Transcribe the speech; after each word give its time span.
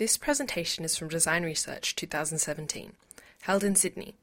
This 0.00 0.16
presentation 0.16 0.82
is 0.86 0.96
from 0.96 1.08
Design 1.08 1.42
Research 1.42 1.94
2017, 1.94 2.94
held 3.42 3.62
in 3.62 3.74
Sydney. 3.74 4.14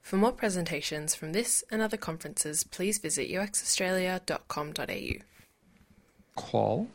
For 0.00 0.14
more 0.14 0.30
presentations 0.30 1.16
from 1.16 1.32
this 1.32 1.64
and 1.68 1.82
other 1.82 1.96
conferences, 1.96 2.62
please 2.62 2.98
visit 2.98 3.28
uxaustralia.com.au. 3.28 5.24
Qual. 6.36 6.86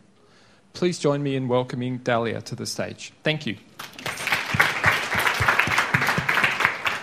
Please 0.71 0.97
join 0.97 1.21
me 1.21 1.36
in 1.36 1.49
welcoming 1.49 1.97
Dahlia 1.97 2.39
to 2.44 2.55
the 2.55 2.65
stage. 2.65 3.12
Thank 3.21 3.46
you. 3.46 3.57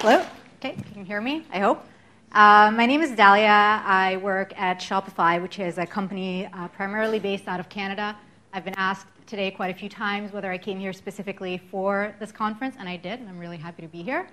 Hello. 0.01 0.25
Okay, 0.61 0.77
you 0.79 0.85
can 0.95 1.05
hear 1.05 1.21
me, 1.21 1.45
I 1.53 1.59
hope. 1.59 1.85
Uh, 2.33 2.71
my 2.71 2.87
name 2.87 3.03
is 3.03 3.11
Dahlia. 3.11 3.83
I 3.85 4.17
work 4.17 4.59
at 4.59 4.81
Shopify, 4.81 5.43
which 5.43 5.59
is 5.59 5.77
a 5.77 5.85
company 5.85 6.49
uh, 6.55 6.69
primarily 6.69 7.19
based 7.19 7.49
out 7.49 7.61
of 7.61 7.69
Canada. 7.69 8.17
I've 8.55 8.65
been 8.65 8.79
asked 8.79 9.07
today 9.29 9.51
quite 9.51 9.71
a 9.71 9.79
few 9.79 9.91
times 9.91 10.33
whether 10.33 10.51
I 10.51 10.57
came 10.57 10.81
here 10.81 10.95
specifically 10.95 11.61
for 11.71 12.15
this 12.19 12.33
conference, 12.33 12.77
and 12.79 12.89
I 12.89 12.97
did, 12.97 13.21
and 13.21 13.29
I'm 13.29 13.39
really 13.39 13.59
happy 13.59 13.83
to 13.83 13.89
be 13.89 14.03
here. 14.03 14.27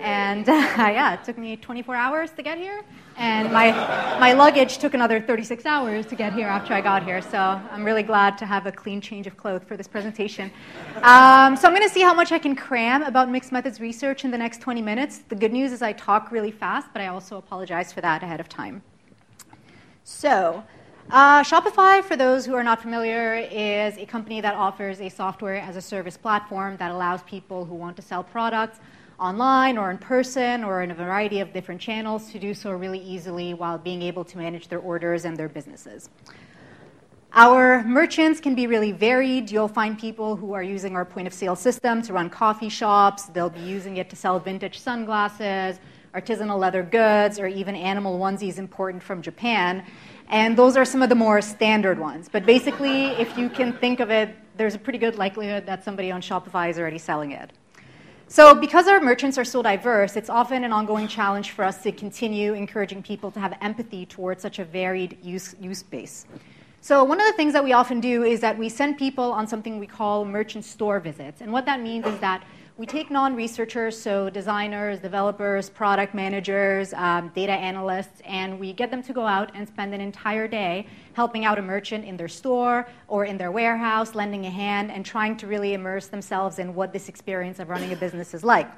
And 0.00 0.46
uh, 0.46 0.52
yeah, 0.78 1.14
it 1.14 1.24
took 1.24 1.38
me 1.38 1.56
24 1.56 1.96
hours 1.96 2.30
to 2.32 2.42
get 2.42 2.58
here, 2.58 2.82
and 3.16 3.50
my, 3.50 3.70
my 4.20 4.34
luggage 4.34 4.76
took 4.76 4.92
another 4.92 5.18
36 5.18 5.64
hours 5.64 6.04
to 6.06 6.14
get 6.14 6.34
here 6.34 6.46
after 6.46 6.74
I 6.74 6.82
got 6.82 7.04
here. 7.04 7.22
So 7.22 7.38
I'm 7.38 7.84
really 7.84 8.02
glad 8.02 8.36
to 8.38 8.46
have 8.46 8.66
a 8.66 8.72
clean 8.72 9.00
change 9.00 9.26
of 9.26 9.36
clothes 9.38 9.62
for 9.66 9.78
this 9.78 9.88
presentation. 9.88 10.50
Um, 10.96 11.56
so 11.56 11.66
I'm 11.66 11.74
going 11.74 11.88
to 11.88 11.92
see 11.92 12.02
how 12.02 12.14
much 12.14 12.30
I 12.30 12.38
can 12.38 12.54
cram 12.54 13.02
about 13.02 13.30
mixed 13.30 13.50
methods 13.50 13.80
research 13.80 14.26
in 14.26 14.30
the 14.30 14.38
next 14.38 14.60
20 14.60 14.82
minutes. 14.82 15.22
The 15.30 15.36
good 15.36 15.52
news 15.52 15.72
is 15.72 15.80
I 15.80 15.92
talk 15.92 16.30
really 16.30 16.50
fast, 16.50 16.88
but 16.92 17.00
I 17.00 17.06
also 17.06 17.38
apologize 17.38 17.94
for 17.94 18.02
that 18.02 18.22
ahead 18.22 18.40
of 18.40 18.48
time. 18.50 18.82
So, 20.02 20.62
uh, 21.10 21.42
Shopify, 21.42 22.02
for 22.02 22.16
those 22.16 22.46
who 22.46 22.54
are 22.54 22.62
not 22.62 22.80
familiar, 22.80 23.34
is 23.50 23.96
a 23.98 24.06
company 24.06 24.40
that 24.40 24.54
offers 24.54 25.00
a 25.00 25.08
software 25.08 25.56
as 25.56 25.76
a 25.76 25.82
service 25.82 26.16
platform 26.16 26.76
that 26.78 26.90
allows 26.90 27.22
people 27.24 27.64
who 27.64 27.74
want 27.74 27.96
to 27.96 28.02
sell 28.02 28.24
products 28.24 28.80
online 29.20 29.78
or 29.78 29.90
in 29.90 29.98
person 29.98 30.64
or 30.64 30.82
in 30.82 30.90
a 30.90 30.94
variety 30.94 31.40
of 31.40 31.52
different 31.52 31.80
channels 31.80 32.32
to 32.32 32.38
do 32.38 32.52
so 32.54 32.72
really 32.72 32.98
easily 32.98 33.54
while 33.54 33.78
being 33.78 34.02
able 34.02 34.24
to 34.24 34.38
manage 34.38 34.68
their 34.68 34.80
orders 34.80 35.24
and 35.24 35.36
their 35.36 35.48
businesses. 35.48 36.08
Our 37.32 37.82
merchants 37.82 38.40
can 38.40 38.54
be 38.54 38.66
really 38.66 38.92
varied. 38.92 39.50
You'll 39.50 39.68
find 39.68 39.98
people 39.98 40.36
who 40.36 40.52
are 40.52 40.62
using 40.62 40.94
our 40.94 41.04
point 41.04 41.26
of 41.26 41.34
sale 41.34 41.56
system 41.56 42.00
to 42.02 42.12
run 42.12 42.30
coffee 42.30 42.68
shops. 42.68 43.24
They'll 43.24 43.50
be 43.50 43.60
using 43.60 43.96
it 43.96 44.08
to 44.10 44.16
sell 44.16 44.38
vintage 44.38 44.78
sunglasses, 44.78 45.80
artisanal 46.14 46.58
leather 46.58 46.84
goods, 46.84 47.40
or 47.40 47.48
even 47.48 47.74
animal 47.74 48.18
onesies 48.18 48.58
imported 48.58 49.02
from 49.02 49.20
Japan. 49.20 49.84
And 50.28 50.56
those 50.56 50.76
are 50.76 50.84
some 50.84 51.02
of 51.02 51.08
the 51.08 51.14
more 51.14 51.40
standard 51.40 51.98
ones. 51.98 52.28
But 52.30 52.46
basically, 52.46 53.06
if 53.06 53.36
you 53.36 53.48
can 53.48 53.72
think 53.72 54.00
of 54.00 54.10
it, 54.10 54.34
there's 54.56 54.74
a 54.74 54.78
pretty 54.78 54.98
good 54.98 55.16
likelihood 55.16 55.66
that 55.66 55.84
somebody 55.84 56.10
on 56.10 56.20
Shopify 56.20 56.70
is 56.70 56.78
already 56.78 56.98
selling 56.98 57.32
it. 57.32 57.50
So, 58.26 58.54
because 58.54 58.88
our 58.88 59.00
merchants 59.00 59.36
are 59.36 59.44
so 59.44 59.62
diverse, 59.62 60.16
it's 60.16 60.30
often 60.30 60.64
an 60.64 60.72
ongoing 60.72 61.06
challenge 61.06 61.50
for 61.50 61.64
us 61.64 61.82
to 61.82 61.92
continue 61.92 62.54
encouraging 62.54 63.02
people 63.02 63.30
to 63.32 63.38
have 63.38 63.56
empathy 63.60 64.06
towards 64.06 64.40
such 64.42 64.58
a 64.58 64.64
varied 64.64 65.18
use, 65.22 65.54
use 65.60 65.82
base. 65.82 66.24
So, 66.80 67.04
one 67.04 67.20
of 67.20 67.26
the 67.26 67.34
things 67.34 67.52
that 67.52 67.62
we 67.62 67.72
often 67.72 68.00
do 68.00 68.24
is 68.24 68.40
that 68.40 68.58
we 68.58 68.68
send 68.68 68.98
people 68.98 69.32
on 69.32 69.46
something 69.46 69.78
we 69.78 69.86
call 69.86 70.24
merchant 70.24 70.64
store 70.64 71.00
visits. 71.00 71.42
And 71.42 71.52
what 71.52 71.66
that 71.66 71.80
means 71.80 72.06
is 72.06 72.18
that 72.20 72.44
we 72.76 72.86
take 72.86 73.08
non 73.08 73.36
researchers, 73.36 74.00
so 74.00 74.28
designers, 74.28 74.98
developers, 74.98 75.70
product 75.70 76.12
managers, 76.12 76.92
um, 76.94 77.28
data 77.28 77.52
analysts, 77.52 78.20
and 78.24 78.58
we 78.58 78.72
get 78.72 78.90
them 78.90 79.00
to 79.04 79.12
go 79.12 79.24
out 79.24 79.52
and 79.54 79.68
spend 79.68 79.94
an 79.94 80.00
entire 80.00 80.48
day 80.48 80.86
helping 81.12 81.44
out 81.44 81.56
a 81.56 81.62
merchant 81.62 82.04
in 82.04 82.16
their 82.16 82.26
store 82.26 82.88
or 83.06 83.26
in 83.26 83.38
their 83.38 83.52
warehouse, 83.52 84.16
lending 84.16 84.46
a 84.46 84.50
hand, 84.50 84.90
and 84.90 85.06
trying 85.06 85.36
to 85.36 85.46
really 85.46 85.74
immerse 85.74 86.08
themselves 86.08 86.58
in 86.58 86.74
what 86.74 86.92
this 86.92 87.08
experience 87.08 87.60
of 87.60 87.68
running 87.68 87.92
a 87.92 87.96
business 87.96 88.34
is 88.34 88.42
like. 88.42 88.68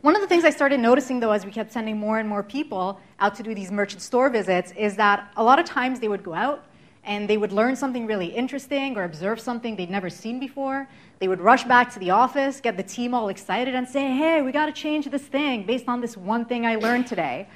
One 0.00 0.16
of 0.16 0.22
the 0.22 0.26
things 0.26 0.44
I 0.44 0.50
started 0.50 0.80
noticing, 0.80 1.20
though, 1.20 1.30
as 1.30 1.44
we 1.44 1.52
kept 1.52 1.72
sending 1.72 1.96
more 1.96 2.18
and 2.18 2.28
more 2.28 2.42
people 2.42 2.98
out 3.20 3.36
to 3.36 3.44
do 3.44 3.54
these 3.54 3.70
merchant 3.70 4.02
store 4.02 4.30
visits, 4.30 4.72
is 4.76 4.96
that 4.96 5.30
a 5.36 5.44
lot 5.44 5.60
of 5.60 5.64
times 5.64 6.00
they 6.00 6.08
would 6.08 6.24
go 6.24 6.34
out 6.34 6.64
and 7.10 7.28
they 7.28 7.36
would 7.36 7.50
learn 7.50 7.74
something 7.74 8.06
really 8.06 8.28
interesting 8.28 8.96
or 8.96 9.02
observe 9.02 9.40
something 9.40 9.74
they'd 9.74 9.90
never 9.90 10.08
seen 10.08 10.38
before. 10.38 10.88
They 11.18 11.26
would 11.26 11.40
rush 11.40 11.64
back 11.64 11.92
to 11.94 11.98
the 11.98 12.10
office, 12.10 12.60
get 12.60 12.76
the 12.76 12.84
team 12.84 13.14
all 13.14 13.30
excited, 13.30 13.74
and 13.74 13.86
say, 13.86 14.16
hey, 14.16 14.42
we 14.42 14.52
got 14.52 14.66
to 14.66 14.72
change 14.72 15.10
this 15.10 15.24
thing 15.24 15.66
based 15.66 15.88
on 15.88 16.00
this 16.00 16.16
one 16.16 16.44
thing 16.44 16.66
I 16.66 16.76
learned 16.76 17.08
today. 17.08 17.48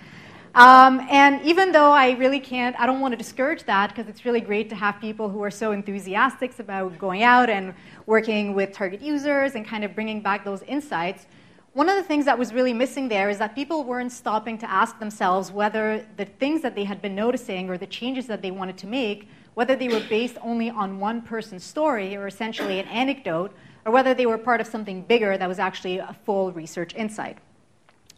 Um, 0.56 1.06
and 1.08 1.40
even 1.42 1.70
though 1.70 1.92
I 1.92 2.10
really 2.12 2.40
can't, 2.40 2.74
I 2.80 2.84
don't 2.84 3.00
want 3.00 3.12
to 3.12 3.16
discourage 3.16 3.62
that 3.64 3.90
because 3.90 4.08
it's 4.08 4.24
really 4.24 4.40
great 4.40 4.68
to 4.70 4.74
have 4.74 5.00
people 5.00 5.28
who 5.28 5.40
are 5.44 5.52
so 5.52 5.70
enthusiastic 5.70 6.58
about 6.58 6.98
going 6.98 7.22
out 7.22 7.48
and 7.48 7.74
working 8.06 8.54
with 8.54 8.72
target 8.72 9.00
users 9.02 9.54
and 9.54 9.64
kind 9.64 9.84
of 9.84 9.94
bringing 9.94 10.20
back 10.20 10.44
those 10.44 10.62
insights. 10.62 11.26
One 11.74 11.88
of 11.88 11.96
the 11.96 12.04
things 12.04 12.24
that 12.26 12.38
was 12.38 12.52
really 12.52 12.72
missing 12.72 13.08
there 13.08 13.28
is 13.28 13.38
that 13.38 13.56
people 13.56 13.82
weren't 13.82 14.12
stopping 14.12 14.58
to 14.58 14.70
ask 14.70 15.00
themselves 15.00 15.50
whether 15.50 16.06
the 16.16 16.24
things 16.24 16.62
that 16.62 16.76
they 16.76 16.84
had 16.84 17.02
been 17.02 17.16
noticing 17.16 17.68
or 17.68 17.76
the 17.78 17.86
changes 17.88 18.28
that 18.28 18.42
they 18.42 18.52
wanted 18.52 18.78
to 18.78 18.86
make, 18.86 19.28
whether 19.54 19.76
they 19.76 19.88
were 19.88 20.02
based 20.08 20.36
only 20.42 20.70
on 20.70 21.00
one 21.00 21.22
person's 21.22 21.64
story 21.64 22.16
or 22.16 22.26
essentially 22.26 22.78
an 22.78 22.88
anecdote, 22.88 23.52
or 23.86 23.92
whether 23.92 24.14
they 24.14 24.26
were 24.26 24.38
part 24.38 24.60
of 24.60 24.66
something 24.66 25.02
bigger 25.02 25.36
that 25.36 25.48
was 25.48 25.58
actually 25.58 25.98
a 25.98 26.16
full 26.24 26.52
research 26.52 26.94
insight. 26.94 27.38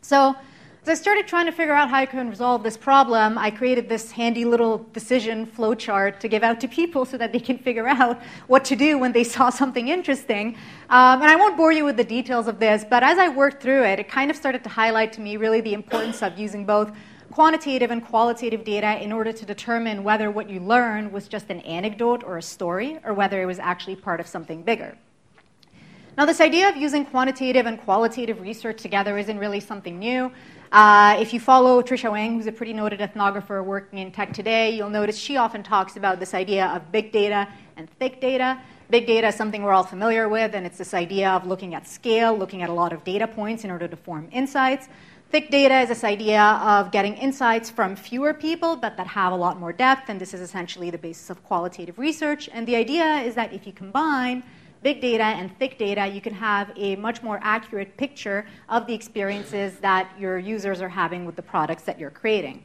So, 0.01 0.37
as 0.87 1.01
I 1.01 1.03
started 1.03 1.27
trying 1.27 1.47
to 1.47 1.53
figure 1.53 1.75
out 1.75 1.91
how 1.91 1.97
I 1.97 2.07
could 2.07 2.29
resolve 2.29 2.63
this 2.63 2.77
problem, 2.77 3.39
I 3.39 3.51
created 3.51 3.89
this 3.89 4.13
handy 4.13 4.45
little 4.45 4.87
decision 4.93 5.45
flowchart 5.45 6.21
to 6.21 6.29
give 6.29 6.45
out 6.45 6.61
to 6.61 6.69
people 6.69 7.05
so 7.05 7.19
that 7.19 7.33
they 7.33 7.41
can 7.41 7.59
figure 7.59 7.89
out 7.89 8.23
what 8.47 8.65
to 8.67 8.77
do 8.77 8.97
when 8.97 9.11
they 9.11 9.25
saw 9.35 9.51
something 9.51 9.89
interesting. 9.89 10.55
Um, 10.89 11.23
and 11.23 11.25
I 11.25 11.35
won't 11.35 11.57
bore 11.57 11.73
you 11.73 11.85
with 11.85 11.97
the 11.97 12.05
details 12.05 12.47
of 12.47 12.61
this, 12.61 12.85
but 12.89 13.03
as 13.03 13.19
I 13.19 13.29
worked 13.29 13.61
through 13.61 13.83
it, 13.83 13.99
it 13.99 14.09
kind 14.09 14.31
of 14.31 14.37
started 14.37 14.63
to 14.63 14.71
highlight 14.71 15.13
to 15.15 15.21
me 15.21 15.37
really 15.37 15.61
the 15.61 15.75
importance 15.75 16.23
of 16.23 16.39
using 16.39 16.65
both 16.65 16.93
quantitative 17.37 17.91
and 17.91 18.03
qualitative 18.03 18.65
data 18.65 18.99
in 19.05 19.13
order 19.13 19.31
to 19.31 19.45
determine 19.45 20.03
whether 20.03 20.31
what 20.31 20.49
you 20.49 20.59
learned 20.59 21.13
was 21.13 21.29
just 21.29 21.51
an 21.51 21.61
anecdote 21.61 22.25
or 22.25 22.39
a 22.39 22.43
story, 22.43 22.99
or 23.05 23.13
whether 23.13 23.43
it 23.43 23.45
was 23.45 23.59
actually 23.59 23.95
part 23.95 24.21
of 24.21 24.27
something 24.27 24.63
bigger. 24.63 24.97
Now, 26.17 26.25
this 26.25 26.41
idea 26.41 26.67
of 26.71 26.79
using 26.79 27.05
quantitative 27.05 27.67
and 27.67 27.79
qualitative 27.79 28.41
research 28.41 28.81
together 28.81 29.19
isn't 29.19 29.37
really 29.37 29.61
something 29.61 29.99
new. 29.99 30.33
Uh, 30.73 31.19
if 31.21 31.35
you 31.35 31.39
follow 31.39 31.83
Tricia 31.83 32.11
Wang, 32.11 32.37
who's 32.37 32.47
a 32.47 32.53
pretty 32.53 32.73
noted 32.73 33.01
ethnographer 33.01 33.63
working 33.63 33.99
in 33.99 34.11
tech 34.13 34.33
today, 34.33 34.71
you'll 34.71 34.89
notice 34.89 35.19
she 35.19 35.37
often 35.37 35.63
talks 35.63 35.99
about 35.99 36.19
this 36.19 36.33
idea 36.33 36.69
of 36.69 36.91
big 36.91 37.13
data 37.13 37.47
and 37.77 37.91
thick 37.99 38.19
data. 38.19 38.59
Big 38.89 39.07
data 39.07 39.27
is 39.27 39.35
something 39.35 39.63
we're 39.63 39.75
all 39.75 39.85
familiar 39.85 40.27
with, 40.31 40.55
and 40.55 40.65
it's 40.65 40.79
this 40.79 40.95
idea 40.95 41.29
of 41.33 41.47
looking 41.47 41.75
at 41.75 41.87
scale, 41.87 42.35
looking 42.35 42.63
at 42.63 42.71
a 42.71 42.73
lot 42.73 42.95
of 42.95 43.05
data 43.05 43.27
points 43.27 43.63
in 43.65 43.71
order 43.71 43.87
to 43.87 43.97
form 43.97 44.27
insights. 44.33 44.89
Thick 45.37 45.51
data 45.51 45.81
is 45.81 45.91
this 45.91 46.03
idea 46.03 46.41
of 46.41 46.91
getting 46.91 47.15
insights 47.15 47.69
from 47.69 47.95
fewer 47.95 48.33
people, 48.33 48.75
but 48.75 48.97
that 48.97 49.07
have 49.07 49.35
a 49.35 49.37
lot 49.37 49.61
more 49.61 49.71
depth, 49.71 50.09
and 50.09 50.19
this 50.19 50.33
is 50.33 50.41
essentially 50.41 50.89
the 50.89 50.97
basis 50.97 51.29
of 51.29 51.45
qualitative 51.45 51.99
research. 51.99 52.49
And 52.55 52.67
the 52.67 52.75
idea 52.75 53.17
is 53.17 53.35
that 53.35 53.53
if 53.53 53.67
you 53.67 53.75
combine 53.75 54.43
big 54.83 55.03
data 55.03 55.25
and 55.25 55.55
thick 55.59 55.77
data, 55.77 56.07
you 56.07 56.23
can 56.23 56.33
have 56.33 56.73
a 56.75 56.97
much 56.97 57.23
more 57.23 57.39
accurate 57.43 57.99
picture 57.99 58.47
of 58.71 58.87
the 58.87 58.95
experiences 58.95 59.77
that 59.81 60.09
your 60.19 60.39
users 60.39 60.81
are 60.81 60.89
having 60.89 61.27
with 61.27 61.37
the 61.37 61.43
products 61.43 61.83
that 61.83 62.01
you're 62.01 62.09
creating. 62.09 62.65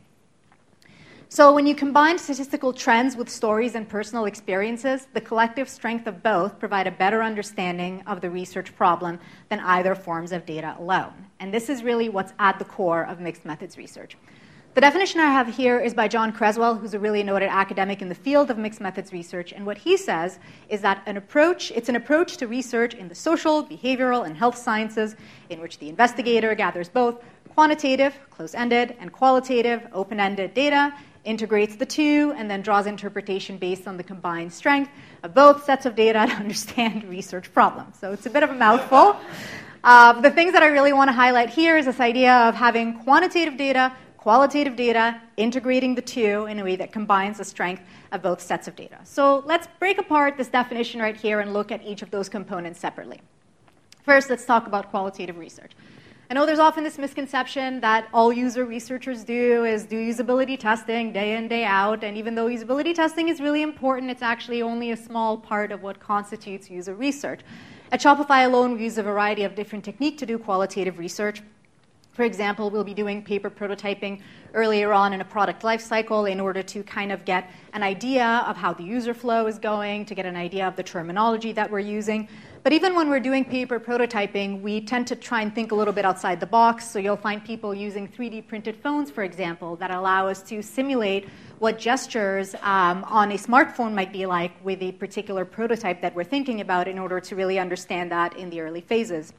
So, 1.34 1.54
when 1.54 1.66
you 1.66 1.76
combine 1.76 2.18
statistical 2.18 2.74
trends 2.74 3.16
with 3.16 3.30
stories 3.30 3.76
and 3.76 3.88
personal 3.88 4.26
experiences, 4.26 5.08
the 5.14 5.22
collective 5.22 5.70
strength 5.70 6.06
of 6.06 6.22
both 6.22 6.60
provide 6.60 6.88
a 6.88 6.92
better 6.92 7.24
understanding 7.24 8.04
of 8.06 8.20
the 8.20 8.30
research 8.30 8.76
problem 8.76 9.18
than 9.48 9.62
either 9.62 9.96
forms 9.96 10.34
of 10.34 10.46
data 10.46 10.76
alone. 10.78 11.14
And 11.40 11.54
this 11.54 11.70
is 11.70 11.84
really 11.84 12.10
what's 12.10 12.34
at 12.38 12.60
the 12.60 12.66
core 12.66 13.04
of 13.04 13.22
mixed 13.22 13.46
methods 13.46 13.78
research. 13.78 14.18
The 14.74 14.82
definition 14.82 15.22
I 15.22 15.32
have 15.32 15.56
here 15.56 15.80
is 15.80 15.94
by 15.94 16.10
John 16.10 16.34
Creswell, 16.34 16.76
who's 16.76 16.94
a 16.94 17.00
really 17.00 17.24
noted 17.24 17.48
academic 17.48 18.02
in 18.02 18.10
the 18.10 18.16
field 18.16 18.52
of 18.52 18.58
mixed 18.58 18.82
methods 18.82 19.14
research. 19.14 19.54
And 19.54 19.66
what 19.66 19.78
he 19.78 19.96
says 19.96 20.38
is 20.68 20.82
that 20.82 21.02
an 21.06 21.16
approach, 21.16 21.72
it's 21.72 21.88
an 21.88 21.96
approach 21.96 22.36
to 22.38 22.48
research 22.48 22.94
in 22.94 23.08
the 23.08 23.16
social, 23.16 23.64
behavioral, 23.64 24.26
and 24.26 24.36
health 24.36 24.58
sciences 24.58 25.16
in 25.50 25.62
which 25.62 25.80
the 25.80 25.88
investigator 25.88 26.56
gathers 26.56 26.90
both 26.90 27.24
quantitative, 27.54 28.18
close 28.30 28.56
ended, 28.56 28.96
and 29.00 29.12
qualitative, 29.12 29.88
open 29.94 30.20
ended 30.20 30.54
data, 30.54 30.94
integrates 31.24 31.76
the 31.76 31.86
two, 31.86 32.34
and 32.38 32.50
then 32.50 32.62
draws 32.62 32.88
interpretation 32.88 33.58
based 33.58 33.88
on 33.88 33.98
the 33.98 34.04
combined 34.04 34.52
strength 34.52 34.92
of 35.24 35.34
both 35.34 35.64
sets 35.64 35.86
of 35.86 35.96
data 35.96 36.26
to 36.30 36.34
understand 36.34 37.04
research 37.06 37.54
problems. 37.54 37.98
So 38.00 38.12
it's 38.12 38.26
a 38.26 38.30
bit 38.30 38.44
of 38.44 38.50
a 38.50 38.56
mouthful. 38.56 39.16
Uh, 39.84 40.20
the 40.22 40.32
things 40.32 40.54
that 40.54 40.62
I 40.62 40.68
really 40.68 40.94
want 40.94 41.08
to 41.10 41.14
highlight 41.14 41.50
here 41.50 41.78
is 41.78 41.86
this 41.86 42.00
idea 42.00 42.34
of 42.48 42.56
having 42.56 43.00
quantitative 43.00 43.58
data 43.58 43.92
qualitative 44.22 44.76
data, 44.76 45.20
integrating 45.36 45.96
the 45.96 46.02
two 46.02 46.46
in 46.46 46.60
a 46.60 46.64
way 46.64 46.76
that 46.76 46.92
combines 46.92 47.40
the 47.40 47.44
strength 47.44 47.82
of 48.12 48.22
both 48.22 48.40
sets 48.40 48.68
of 48.68 48.76
data. 48.76 49.00
So 49.04 49.44
let's 49.48 49.68
break 49.80 49.98
apart 49.98 50.38
this 50.38 50.48
definition 50.48 51.02
right 51.02 51.18
here 51.18 51.40
and 51.40 51.54
look 51.54 51.72
at 51.72 51.84
each 51.84 52.04
of 52.04 52.12
those 52.12 52.30
components 52.30 52.80
separately. 52.80 53.20
First, 54.04 54.30
let's 54.30 54.46
talk 54.46 54.68
about 54.68 54.92
qualitative 54.92 55.38
research. 55.40 55.72
I 56.32 56.34
know 56.34 56.46
there's 56.46 56.60
often 56.60 56.86
this 56.86 56.98
misconception 56.98 57.82
that 57.82 58.08
all 58.14 58.32
user 58.32 58.64
researchers 58.64 59.26
do 59.26 59.66
is 59.66 59.84
do 59.84 59.98
usability 59.98 60.58
testing 60.58 61.12
day 61.12 61.36
in, 61.36 61.50
day 61.50 61.66
out. 61.66 62.06
And 62.06 62.16
even 62.16 62.36
though 62.36 62.46
usability 62.46 62.96
testing 62.96 63.28
is 63.28 63.42
really 63.42 63.62
important, 63.62 64.10
it's 64.10 64.22
actually 64.22 64.62
only 64.62 64.92
a 64.92 64.96
small 64.96 65.38
part 65.38 65.74
of 65.74 65.84
what 65.84 66.00
constitutes 66.00 66.70
user 66.70 66.96
research. 66.96 67.42
At 67.92 68.00
Shopify 68.00 68.46
alone, 68.46 68.78
we 68.78 68.84
use 68.86 68.98
a 68.98 69.04
variety 69.04 69.44
of 69.44 69.56
different 69.56 69.84
techniques 69.84 70.20
to 70.20 70.26
do 70.26 70.40
qualitative 70.40 71.00
research. 71.00 71.42
For 72.14 72.24
example, 72.24 72.70
we'll 72.70 72.86
be 72.86 72.94
doing 72.94 73.24
paper 73.24 73.50
prototyping 73.50 74.22
earlier 74.54 74.94
on 74.94 75.12
in 75.12 75.20
a 75.20 75.26
product 75.26 75.64
lifecycle 75.64 76.32
in 76.32 76.40
order 76.40 76.64
to 76.64 76.84
kind 76.84 77.12
of 77.12 77.26
get 77.26 77.52
an 77.74 77.84
idea 77.84 78.46
of 78.48 78.56
how 78.56 78.74
the 78.74 78.84
user 78.84 79.14
flow 79.14 79.48
is 79.48 79.60
going, 79.60 80.06
to 80.06 80.16
get 80.16 80.26
an 80.26 80.38
idea 80.38 80.66
of 80.66 80.78
the 80.78 80.84
terminology 80.84 81.52
that 81.52 81.70
we're 81.70 81.80
using. 81.80 82.30
But 82.64 82.74
even 82.74 82.94
when 82.94 83.10
we're 83.10 83.20
doing 83.20 83.44
paper 83.44 83.80
prototyping, 83.80 84.62
we 84.62 84.82
tend 84.82 85.08
to 85.08 85.16
try 85.16 85.42
and 85.42 85.54
think 85.54 85.72
a 85.72 85.76
little 85.76 85.94
bit 85.94 86.06
outside 86.06 86.40
the 86.40 86.46
box. 86.46 86.88
So 86.88 87.00
you'll 87.00 87.18
find 87.18 87.44
people 87.44 87.74
using 87.74 88.08
3D 88.08 88.48
printed 88.48 88.76
phones, 88.76 89.10
for 89.10 89.24
example, 89.24 89.76
that 89.78 89.90
allow 89.90 90.28
us 90.28 90.44
to 90.44 90.62
simulate 90.62 91.28
what 91.58 91.80
gestures 91.80 92.54
um, 92.62 93.04
on 93.06 93.32
a 93.32 93.36
smartphone 93.36 93.96
might 93.96 94.14
be 94.14 94.28
like 94.28 94.52
with 94.64 94.80
a 94.84 94.92
particular 94.92 95.44
prototype 95.44 96.02
that 96.02 96.14
we're 96.14 96.24
thinking 96.24 96.62
about 96.62 96.88
in 96.88 97.00
order 97.00 97.20
to 97.20 97.36
really 97.36 97.58
understand 97.58 98.12
that 98.12 98.38
in 98.38 98.52
the 98.52 98.62
early 98.62 98.82
phases. 98.82 99.34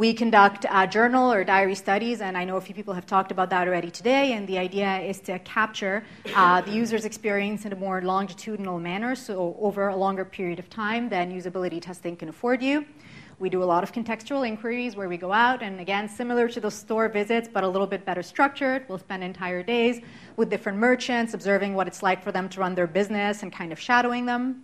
We 0.00 0.14
conduct 0.14 0.64
uh, 0.64 0.86
journal 0.86 1.30
or 1.30 1.44
diary 1.44 1.74
studies, 1.74 2.22
and 2.22 2.34
I 2.34 2.42
know 2.46 2.56
a 2.56 2.60
few 2.62 2.74
people 2.74 2.94
have 2.94 3.04
talked 3.04 3.32
about 3.32 3.50
that 3.50 3.68
already 3.68 3.90
today. 3.90 4.32
And 4.32 4.48
the 4.48 4.56
idea 4.56 4.98
is 5.00 5.20
to 5.28 5.38
capture 5.40 6.02
uh, 6.34 6.62
the 6.62 6.70
user's 6.70 7.04
experience 7.04 7.66
in 7.66 7.74
a 7.74 7.76
more 7.76 8.00
longitudinal 8.00 8.80
manner, 8.80 9.14
so 9.14 9.54
over 9.60 9.88
a 9.88 9.94
longer 9.94 10.24
period 10.24 10.58
of 10.58 10.70
time 10.70 11.10
than 11.10 11.30
usability 11.30 11.82
testing 11.82 12.16
can 12.16 12.30
afford 12.30 12.62
you. 12.62 12.86
We 13.40 13.50
do 13.50 13.62
a 13.62 13.68
lot 13.74 13.82
of 13.82 13.92
contextual 13.92 14.48
inquiries 14.48 14.96
where 14.96 15.06
we 15.10 15.18
go 15.18 15.34
out, 15.34 15.62
and 15.62 15.78
again, 15.80 16.08
similar 16.08 16.48
to 16.48 16.60
those 16.60 16.72
store 16.72 17.10
visits, 17.10 17.46
but 17.52 17.62
a 17.62 17.68
little 17.68 17.86
bit 17.86 18.06
better 18.06 18.22
structured. 18.22 18.86
We'll 18.88 18.96
spend 18.96 19.22
entire 19.22 19.62
days 19.62 20.00
with 20.36 20.48
different 20.48 20.78
merchants, 20.78 21.34
observing 21.34 21.74
what 21.74 21.86
it's 21.86 22.02
like 22.02 22.24
for 22.24 22.32
them 22.32 22.48
to 22.48 22.60
run 22.60 22.74
their 22.74 22.86
business 22.86 23.42
and 23.42 23.52
kind 23.52 23.70
of 23.70 23.78
shadowing 23.78 24.24
them. 24.24 24.62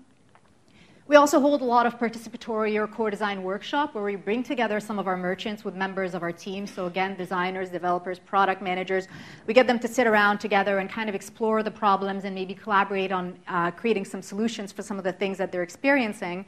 We 1.08 1.14
also 1.14 1.38
hold 1.38 1.60
a 1.60 1.64
lot 1.64 1.86
of 1.86 2.00
participatory 2.00 2.74
or 2.74 2.88
co 2.88 3.08
design 3.08 3.44
workshop 3.44 3.94
where 3.94 4.02
we 4.02 4.16
bring 4.16 4.42
together 4.42 4.80
some 4.80 4.98
of 4.98 5.06
our 5.06 5.16
merchants 5.16 5.64
with 5.64 5.76
members 5.76 6.14
of 6.14 6.24
our 6.24 6.32
team. 6.32 6.66
So 6.66 6.86
again, 6.86 7.14
designers, 7.14 7.70
developers, 7.70 8.18
product 8.18 8.60
managers. 8.60 9.06
We 9.46 9.54
get 9.54 9.68
them 9.68 9.78
to 9.78 9.86
sit 9.86 10.08
around 10.08 10.38
together 10.38 10.78
and 10.78 10.90
kind 10.90 11.08
of 11.08 11.14
explore 11.14 11.62
the 11.62 11.70
problems 11.70 12.24
and 12.24 12.34
maybe 12.34 12.54
collaborate 12.54 13.12
on 13.12 13.38
uh, 13.46 13.70
creating 13.70 14.04
some 14.04 14.20
solutions 14.20 14.72
for 14.72 14.82
some 14.82 14.98
of 14.98 15.04
the 15.04 15.12
things 15.12 15.38
that 15.38 15.52
they're 15.52 15.62
experiencing. 15.62 16.44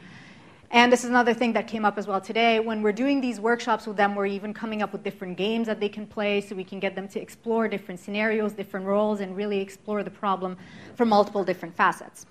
And 0.72 0.92
this 0.92 1.04
is 1.04 1.10
another 1.10 1.34
thing 1.34 1.52
that 1.52 1.68
came 1.68 1.84
up 1.84 1.96
as 1.96 2.08
well 2.08 2.20
today. 2.20 2.58
When 2.58 2.82
we're 2.82 2.90
doing 2.90 3.20
these 3.20 3.38
workshops 3.38 3.86
with 3.86 3.96
them, 3.96 4.16
we're 4.16 4.26
even 4.26 4.52
coming 4.52 4.82
up 4.82 4.90
with 4.90 5.04
different 5.04 5.36
games 5.36 5.68
that 5.68 5.78
they 5.78 5.88
can 5.88 6.04
play 6.04 6.40
so 6.40 6.56
we 6.56 6.64
can 6.64 6.80
get 6.80 6.96
them 6.96 7.06
to 7.10 7.20
explore 7.20 7.68
different 7.68 8.00
scenarios, 8.00 8.54
different 8.54 8.86
roles, 8.86 9.20
and 9.20 9.36
really 9.36 9.60
explore 9.60 10.02
the 10.02 10.10
problem 10.10 10.56
from 10.96 11.10
multiple 11.10 11.44
different 11.44 11.76
facets. 11.76 12.26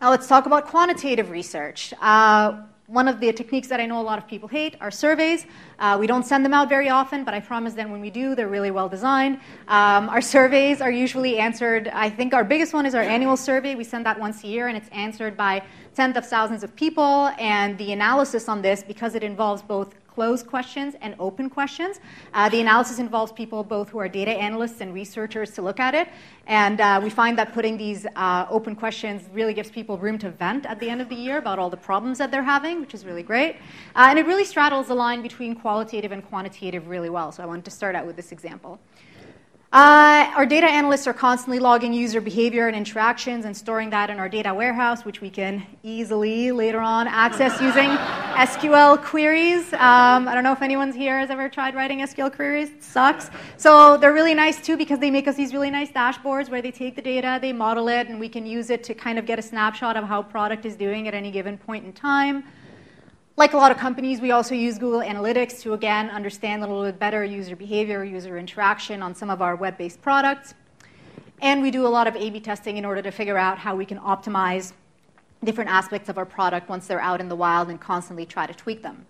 Now 0.00 0.08
let's 0.08 0.26
talk 0.26 0.46
about 0.46 0.66
quantitative 0.66 1.28
research. 1.28 1.92
Uh, 2.00 2.62
one 2.86 3.06
of 3.06 3.20
the 3.20 3.30
techniques 3.34 3.68
that 3.68 3.80
I 3.80 3.86
know 3.86 4.00
a 4.00 4.02
lot 4.02 4.18
of 4.18 4.26
people 4.26 4.48
hate 4.48 4.74
are 4.80 4.90
surveys. 4.90 5.44
Uh, 5.78 5.98
we 6.00 6.06
don't 6.06 6.24
send 6.24 6.42
them 6.42 6.54
out 6.54 6.70
very 6.70 6.88
often, 6.88 7.22
but 7.22 7.34
I 7.34 7.40
promise 7.40 7.74
that 7.74 7.88
when 7.88 8.00
we 8.00 8.08
do, 8.08 8.34
they're 8.34 8.48
really 8.48 8.70
well 8.70 8.88
designed. 8.88 9.40
Um, 9.68 10.08
our 10.08 10.22
surveys 10.22 10.80
are 10.80 10.90
usually 10.90 11.38
answered, 11.38 11.88
I 11.88 12.08
think 12.08 12.32
our 12.32 12.44
biggest 12.44 12.72
one 12.72 12.86
is 12.86 12.94
our 12.94 13.02
annual 13.02 13.36
survey. 13.36 13.74
We 13.74 13.84
send 13.84 14.06
that 14.06 14.18
once 14.18 14.42
a 14.42 14.46
year, 14.46 14.68
and 14.68 14.76
it's 14.76 14.88
answered 14.88 15.36
by 15.36 15.62
tens 15.94 16.16
of 16.16 16.26
thousands 16.26 16.64
of 16.64 16.74
people. 16.74 17.30
And 17.38 17.76
the 17.76 17.92
analysis 17.92 18.48
on 18.48 18.62
this, 18.62 18.82
because 18.82 19.14
it 19.14 19.22
involves 19.22 19.60
both 19.60 19.94
closed 20.20 20.46
questions 20.46 20.96
and 21.00 21.14
open 21.18 21.48
questions. 21.48 21.98
Uh, 22.34 22.46
the 22.50 22.60
analysis 22.60 22.98
involves 22.98 23.32
people 23.32 23.64
both 23.64 23.88
who 23.88 23.98
are 23.98 24.06
data 24.06 24.32
analysts 24.32 24.82
and 24.82 24.92
researchers 24.92 25.50
to 25.52 25.62
look 25.62 25.80
at 25.80 25.94
it. 25.94 26.08
And 26.46 26.78
uh, 26.78 27.00
we 27.02 27.08
find 27.08 27.38
that 27.38 27.54
putting 27.54 27.78
these 27.78 28.04
uh, 28.16 28.44
open 28.50 28.76
questions 28.76 29.22
really 29.32 29.54
gives 29.54 29.70
people 29.70 29.96
room 29.96 30.18
to 30.18 30.28
vent 30.30 30.66
at 30.66 30.78
the 30.78 30.90
end 30.90 31.00
of 31.00 31.08
the 31.08 31.14
year 31.14 31.38
about 31.38 31.58
all 31.58 31.70
the 31.70 31.82
problems 31.90 32.18
that 32.18 32.30
they're 32.30 32.50
having, 32.56 32.82
which 32.82 32.92
is 32.92 33.06
really 33.06 33.22
great. 33.22 33.56
Uh, 33.96 34.08
and 34.10 34.18
it 34.18 34.26
really 34.26 34.44
straddles 34.44 34.88
the 34.88 34.94
line 34.94 35.22
between 35.22 35.54
qualitative 35.54 36.12
and 36.12 36.22
quantitative 36.28 36.88
really 36.88 37.08
well. 37.08 37.32
So 37.32 37.42
I 37.42 37.46
wanted 37.46 37.64
to 37.64 37.70
start 37.70 37.94
out 37.96 38.04
with 38.04 38.16
this 38.16 38.30
example. 38.30 38.78
Uh, 39.72 40.28
our 40.34 40.46
data 40.46 40.66
analysts 40.66 41.06
are 41.06 41.12
constantly 41.12 41.60
logging 41.60 41.92
user 41.92 42.20
behavior 42.20 42.66
and 42.66 42.76
interactions 42.76 43.44
and 43.44 43.56
storing 43.56 43.88
that 43.90 44.10
in 44.10 44.18
our 44.18 44.28
data 44.28 44.52
warehouse, 44.52 45.04
which 45.04 45.20
we 45.20 45.30
can 45.30 45.64
easily 45.84 46.50
later 46.50 46.80
on 46.80 47.06
access 47.06 47.60
using 47.60 47.88
SQL 48.34 49.00
queries. 49.00 49.72
Um, 49.74 50.26
I 50.26 50.34
don't 50.34 50.42
know 50.42 50.50
if 50.50 50.60
anyone's 50.60 50.96
here 50.96 51.20
has 51.20 51.30
ever 51.30 51.48
tried 51.48 51.76
writing 51.76 52.00
SQL 52.00 52.34
queries. 52.34 52.70
It 52.70 52.82
sucks. 52.82 53.30
So 53.58 53.96
they're 53.96 54.12
really 54.12 54.34
nice 54.34 54.60
too 54.60 54.76
because 54.76 54.98
they 54.98 55.10
make 55.10 55.28
us 55.28 55.36
these 55.36 55.52
really 55.52 55.70
nice 55.70 55.92
dashboards 55.92 56.50
where 56.50 56.60
they 56.60 56.72
take 56.72 56.96
the 56.96 57.02
data, 57.02 57.38
they 57.40 57.52
model 57.52 57.86
it, 57.86 58.08
and 58.08 58.18
we 58.18 58.28
can 58.28 58.46
use 58.46 58.70
it 58.70 58.82
to 58.82 58.94
kind 58.94 59.20
of 59.20 59.24
get 59.24 59.38
a 59.38 59.42
snapshot 59.42 59.96
of 59.96 60.02
how 60.02 60.20
product 60.20 60.66
is 60.66 60.74
doing 60.74 61.06
at 61.06 61.14
any 61.14 61.30
given 61.30 61.56
point 61.56 61.84
in 61.84 61.92
time. 61.92 62.42
Like 63.40 63.54
a 63.54 63.56
lot 63.56 63.72
of 63.72 63.78
companies, 63.78 64.20
we 64.20 64.32
also 64.32 64.54
use 64.54 64.76
Google 64.76 65.00
Analytics 65.00 65.62
to, 65.62 65.72
again, 65.72 66.10
understand 66.10 66.62
a 66.62 66.66
little 66.66 66.84
bit 66.84 66.98
better 66.98 67.24
user 67.24 67.56
behavior, 67.56 68.04
user 68.04 68.36
interaction 68.36 69.02
on 69.02 69.14
some 69.14 69.30
of 69.30 69.40
our 69.40 69.56
web 69.56 69.78
based 69.78 70.02
products. 70.02 70.52
And 71.40 71.62
we 71.62 71.70
do 71.70 71.86
a 71.86 71.88
lot 71.88 72.06
of 72.06 72.14
A 72.16 72.28
B 72.28 72.38
testing 72.38 72.76
in 72.76 72.84
order 72.84 73.00
to 73.00 73.10
figure 73.10 73.38
out 73.38 73.56
how 73.56 73.74
we 73.74 73.86
can 73.86 73.98
optimize 73.98 74.74
different 75.42 75.70
aspects 75.70 76.10
of 76.10 76.18
our 76.18 76.26
product 76.26 76.68
once 76.68 76.86
they're 76.86 77.00
out 77.00 77.18
in 77.18 77.30
the 77.30 77.34
wild 77.34 77.70
and 77.70 77.80
constantly 77.80 78.26
try 78.26 78.46
to 78.46 78.52
tweak 78.52 78.82
them. 78.82 79.06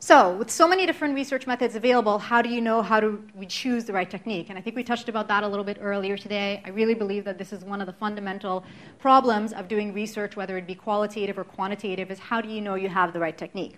So, 0.00 0.36
with 0.36 0.48
so 0.48 0.68
many 0.68 0.86
different 0.86 1.16
research 1.16 1.48
methods 1.48 1.74
available, 1.74 2.20
how 2.20 2.40
do 2.40 2.48
you 2.48 2.60
know 2.60 2.82
how 2.82 3.00
to 3.00 3.20
we 3.34 3.46
choose 3.46 3.84
the 3.84 3.92
right 3.92 4.08
technique? 4.08 4.48
And 4.48 4.56
I 4.56 4.62
think 4.62 4.76
we 4.76 4.84
touched 4.84 5.08
about 5.08 5.26
that 5.26 5.42
a 5.42 5.48
little 5.48 5.64
bit 5.64 5.78
earlier 5.80 6.16
today. 6.16 6.62
I 6.64 6.68
really 6.70 6.94
believe 6.94 7.24
that 7.24 7.36
this 7.36 7.52
is 7.52 7.64
one 7.64 7.80
of 7.80 7.88
the 7.88 7.92
fundamental 7.92 8.64
problems 9.00 9.52
of 9.52 9.66
doing 9.66 9.92
research, 9.92 10.36
whether 10.36 10.56
it 10.56 10.68
be 10.68 10.76
qualitative 10.76 11.36
or 11.36 11.42
quantitative, 11.42 12.12
is 12.12 12.20
how 12.20 12.40
do 12.40 12.48
you 12.48 12.60
know 12.60 12.76
you 12.76 12.88
have 12.88 13.12
the 13.12 13.18
right 13.18 13.36
technique? 13.36 13.74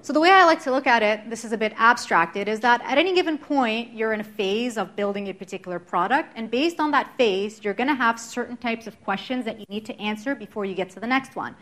So, 0.00 0.14
the 0.14 0.20
way 0.20 0.30
I 0.30 0.44
like 0.44 0.62
to 0.62 0.70
look 0.70 0.86
at 0.86 1.02
it, 1.02 1.28
this 1.28 1.44
is 1.44 1.52
a 1.52 1.58
bit 1.58 1.74
abstracted, 1.76 2.48
is 2.48 2.60
that 2.60 2.80
at 2.84 2.96
any 2.96 3.14
given 3.14 3.36
point, 3.36 3.92
you're 3.92 4.14
in 4.14 4.20
a 4.20 4.24
phase 4.24 4.78
of 4.78 4.96
building 4.96 5.28
a 5.28 5.34
particular 5.34 5.78
product, 5.78 6.32
and 6.34 6.50
based 6.50 6.80
on 6.80 6.92
that 6.92 7.14
phase, 7.18 7.62
you're 7.62 7.74
going 7.74 7.88
to 7.88 7.94
have 7.94 8.18
certain 8.18 8.56
types 8.56 8.86
of 8.86 8.98
questions 9.04 9.44
that 9.44 9.60
you 9.60 9.66
need 9.68 9.84
to 9.84 10.00
answer 10.00 10.34
before 10.34 10.64
you 10.64 10.74
get 10.74 10.88
to 10.90 11.00
the 11.00 11.06
next 11.06 11.36
one. 11.36 11.54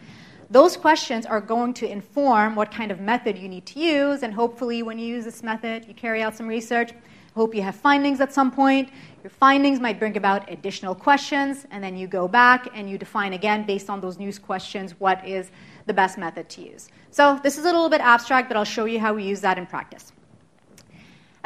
Those 0.49 0.77
questions 0.77 1.27
are 1.27 1.41
going 1.41 1.75
to 1.75 1.91
inform 1.91 2.55
what 2.55 2.71
kind 2.71 2.93
of 2.93 3.01
method 3.01 3.37
you 3.37 3.49
need 3.49 3.67
to 3.67 3.81
use, 3.81 4.23
and 4.23 4.33
hopefully, 4.33 4.83
when 4.85 4.97
you 4.97 5.07
use 5.07 5.25
this 5.25 5.43
method, 5.43 5.87
you 5.89 5.95
carry 5.95 6.23
out 6.23 6.37
some 6.37 6.47
research. 6.47 6.93
Hope 7.35 7.53
you 7.53 7.63
have 7.63 7.75
findings 7.75 8.21
at 8.21 8.33
some 8.33 8.53
point. 8.53 8.91
Your 9.25 9.31
findings 9.31 9.81
might 9.81 9.99
bring 9.99 10.17
about 10.17 10.51
additional 10.51 10.95
questions, 10.95 11.67
and 11.73 11.83
then 11.83 11.97
you 11.97 12.07
go 12.07 12.29
back 12.29 12.69
and 12.75 12.89
you 12.89 12.97
define 12.97 13.33
again, 13.33 13.67
based 13.67 13.91
on 13.91 14.01
those 14.01 14.19
new 14.19 14.33
questions, 14.39 14.95
what 15.01 15.27
is 15.27 15.51
the 15.87 15.93
best 15.93 16.17
method 16.17 16.49
to 16.51 16.63
use. 16.63 16.89
So, 17.11 17.41
this 17.43 17.59
is 17.59 17.65
a 17.65 17.73
little 17.73 17.91
bit 17.91 18.00
abstract, 18.00 18.49
but 18.49 18.57
I'll 18.57 18.65
show 18.65 18.85
you 18.85 19.00
how 19.00 19.15
we 19.15 19.25
use 19.25 19.41
that 19.41 19.59
in 19.59 19.67
practice. 19.67 20.12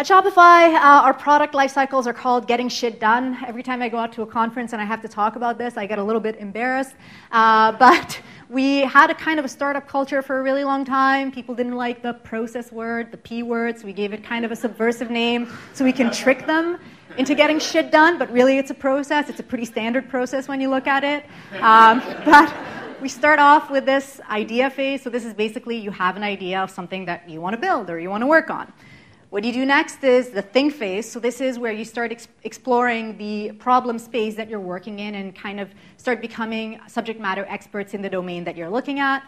At 0.01 0.07
Shopify, 0.07 0.75
uh, 0.77 1.03
our 1.05 1.13
product 1.13 1.55
life 1.55 1.73
cycles 1.73 2.07
are 2.07 2.15
called 2.15 2.47
getting 2.47 2.71
shit 2.71 3.01
done. 3.01 3.37
Every 3.47 3.63
time 3.63 3.83
I 3.83 3.91
go 3.91 3.99
out 3.99 4.13
to 4.15 4.23
a 4.23 4.27
conference 4.27 4.73
and 4.73 4.81
I 4.81 4.87
have 4.87 5.03
to 5.03 5.09
talk 5.09 5.37
about 5.37 5.59
this, 5.59 5.77
I 5.77 5.85
get 5.85 5.99
a 5.99 6.03
little 6.03 6.23
bit 6.23 6.37
embarrassed. 6.37 6.95
Uh, 7.31 7.73
but 7.79 8.19
we 8.51 8.81
had 8.81 9.11
a 9.11 9.15
kind 9.15 9.39
of 9.39 9.45
a 9.45 9.49
startup 9.49 9.87
culture 9.87 10.23
for 10.23 10.41
a 10.41 10.43
really 10.43 10.65
long 10.65 10.85
time. 10.85 11.31
People 11.31 11.55
didn't 11.55 11.77
like 11.77 12.03
the 12.03 12.15
process 12.15 12.73
word, 12.73 13.13
the 13.13 13.17
P 13.17 13.45
word, 13.45 13.79
so 13.79 13.87
we 13.87 13.93
gave 13.93 14.13
it 14.13 14.25
kind 14.25 14.45
of 14.45 14.51
a 14.51 14.57
subversive 14.57 15.09
name 15.09 15.49
so 15.73 15.85
we 15.85 15.93
can 15.93 16.11
trick 16.11 16.47
them 16.47 16.77
into 17.17 17.37
getting 17.37 17.61
shit 17.61 17.93
done, 17.93 18.19
but 18.19 18.29
really 18.33 18.59
it's 18.59 18.71
a 18.71 18.75
process. 18.75 19.29
It's 19.29 19.39
a 19.39 19.45
pretty 19.45 19.65
standard 19.65 20.09
process 20.09 20.49
when 20.49 20.61
you 20.61 20.69
look 20.69 20.89
at 20.89 21.05
it. 21.05 21.25
Um, 21.63 22.03
but 22.25 22.53
we 23.01 23.09
start 23.09 23.39
off 23.39 23.71
with 23.71 23.87
this 23.87 24.21
idea 24.29 24.69
phase. 24.69 25.03
So 25.03 25.11
this 25.11 25.25
is 25.25 25.33
basically 25.33 25.77
you 25.77 25.93
have 25.93 26.17
an 26.17 26.25
idea 26.25 26.61
of 26.61 26.73
something 26.73 27.05
that 27.05 27.31
you 27.31 27.41
want 27.41 27.55
to 27.55 27.61
build 27.61 27.89
or 27.89 28.01
you 28.01 28.11
want 28.11 28.23
to 28.23 28.27
work 28.27 28.51
on. 28.51 28.73
What 29.31 29.45
you 29.45 29.53
do 29.53 29.65
next 29.65 30.03
is 30.03 30.31
the 30.31 30.43
think 30.43 30.75
phase. 30.75 31.09
So, 31.09 31.21
this 31.21 31.41
is 31.41 31.57
where 31.57 31.71
you 31.71 31.85
start 31.85 32.11
ex- 32.11 32.27
exploring 32.43 33.17
the 33.17 33.53
problem 33.53 33.97
space 34.01 34.35
that 34.35 34.49
you're 34.49 34.59
working 34.59 34.99
in 34.99 35.15
and 35.15 35.33
kind 35.33 35.61
of 35.61 35.71
start 35.99 36.21
becoming 36.21 36.81
subject 36.89 37.21
matter 37.21 37.47
experts 37.49 37.95
in 37.95 38.03
the 38.03 38.11
domain 38.11 38.43
that 38.43 38.57
you're 38.57 38.69
looking 38.69 38.99
at. 38.99 39.23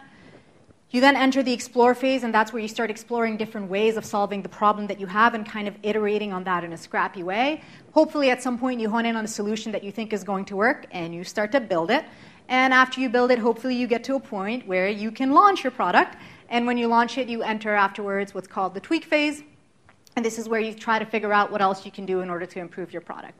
You 0.89 0.99
then 0.99 1.15
enter 1.15 1.41
the 1.41 1.53
explore 1.53 1.95
phase, 1.95 2.23
and 2.23 2.33
that's 2.33 2.51
where 2.51 2.61
you 2.61 2.67
start 2.67 2.91
exploring 2.91 3.37
different 3.37 3.69
ways 3.69 3.95
of 3.95 4.03
solving 4.03 4.41
the 4.41 4.49
problem 4.49 4.87
that 4.87 4.99
you 4.99 5.07
have 5.07 5.35
and 5.35 5.45
kind 5.45 5.69
of 5.69 5.77
iterating 5.83 6.33
on 6.33 6.43
that 6.43 6.65
in 6.65 6.73
a 6.73 6.77
scrappy 6.77 7.23
way. 7.23 7.61
Hopefully, 7.93 8.29
at 8.29 8.43
some 8.43 8.59
point, 8.59 8.81
you 8.81 8.89
hone 8.89 9.05
in 9.05 9.15
on 9.15 9.23
a 9.23 9.27
solution 9.29 9.71
that 9.71 9.85
you 9.85 9.91
think 9.93 10.11
is 10.11 10.25
going 10.25 10.43
to 10.43 10.57
work 10.57 10.85
and 10.91 11.15
you 11.15 11.23
start 11.23 11.53
to 11.53 11.61
build 11.61 11.89
it. 11.89 12.03
And 12.49 12.73
after 12.73 12.99
you 12.99 13.07
build 13.07 13.31
it, 13.31 13.39
hopefully, 13.39 13.75
you 13.75 13.87
get 13.87 14.03
to 14.03 14.15
a 14.15 14.19
point 14.19 14.67
where 14.67 14.89
you 14.89 15.11
can 15.11 15.31
launch 15.31 15.63
your 15.63 15.71
product. 15.71 16.17
And 16.49 16.67
when 16.67 16.77
you 16.77 16.87
launch 16.87 17.17
it, 17.17 17.29
you 17.29 17.41
enter 17.41 17.73
afterwards 17.73 18.33
what's 18.33 18.49
called 18.49 18.73
the 18.73 18.81
tweak 18.81 19.05
phase 19.05 19.43
and 20.15 20.23
this 20.25 20.37
is 20.37 20.47
where 20.47 20.59
you 20.59 20.73
try 20.73 20.99
to 20.99 21.05
figure 21.05 21.33
out 21.33 21.51
what 21.51 21.61
else 21.61 21.85
you 21.85 21.91
can 21.91 22.05
do 22.05 22.21
in 22.21 22.29
order 22.29 22.45
to 22.45 22.59
improve 22.59 22.93
your 22.93 23.01
product. 23.01 23.39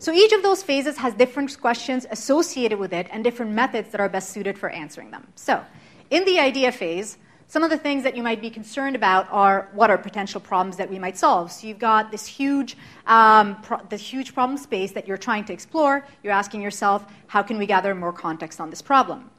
So 0.00 0.12
each 0.12 0.32
of 0.32 0.42
those 0.42 0.62
phases 0.62 0.96
has 0.98 1.14
different 1.14 1.60
questions 1.60 2.06
associated 2.10 2.78
with 2.78 2.92
it 2.92 3.08
and 3.10 3.24
different 3.24 3.52
methods 3.52 3.90
that 3.90 4.00
are 4.00 4.08
best 4.08 4.30
suited 4.30 4.56
for 4.56 4.68
answering 4.70 5.10
them. 5.10 5.26
So 5.34 5.64
in 6.10 6.24
the 6.24 6.38
idea 6.38 6.70
phase, 6.70 7.18
some 7.50 7.62
of 7.62 7.70
the 7.70 7.78
things 7.78 8.02
that 8.02 8.14
you 8.14 8.22
might 8.22 8.42
be 8.42 8.50
concerned 8.50 8.94
about 8.94 9.26
are 9.30 9.70
what 9.72 9.90
are 9.90 9.96
potential 9.96 10.40
problems 10.40 10.76
that 10.76 10.88
we 10.88 10.98
might 10.98 11.16
solve. 11.16 11.50
So 11.50 11.66
you've 11.66 11.78
got 11.78 12.10
this 12.10 12.26
huge, 12.26 12.76
um, 13.06 13.60
pro- 13.62 13.82
this 13.88 14.02
huge 14.02 14.34
problem 14.34 14.58
space 14.58 14.92
that 14.92 15.08
you're 15.08 15.16
trying 15.16 15.46
to 15.46 15.52
explore. 15.52 16.06
You're 16.22 16.34
asking 16.34 16.60
yourself, 16.60 17.06
how 17.26 17.42
can 17.42 17.56
we 17.56 17.64
gather 17.64 17.94
more 17.94 18.12
context 18.12 18.60
on 18.60 18.68
this 18.68 18.82
problem? 18.82 19.30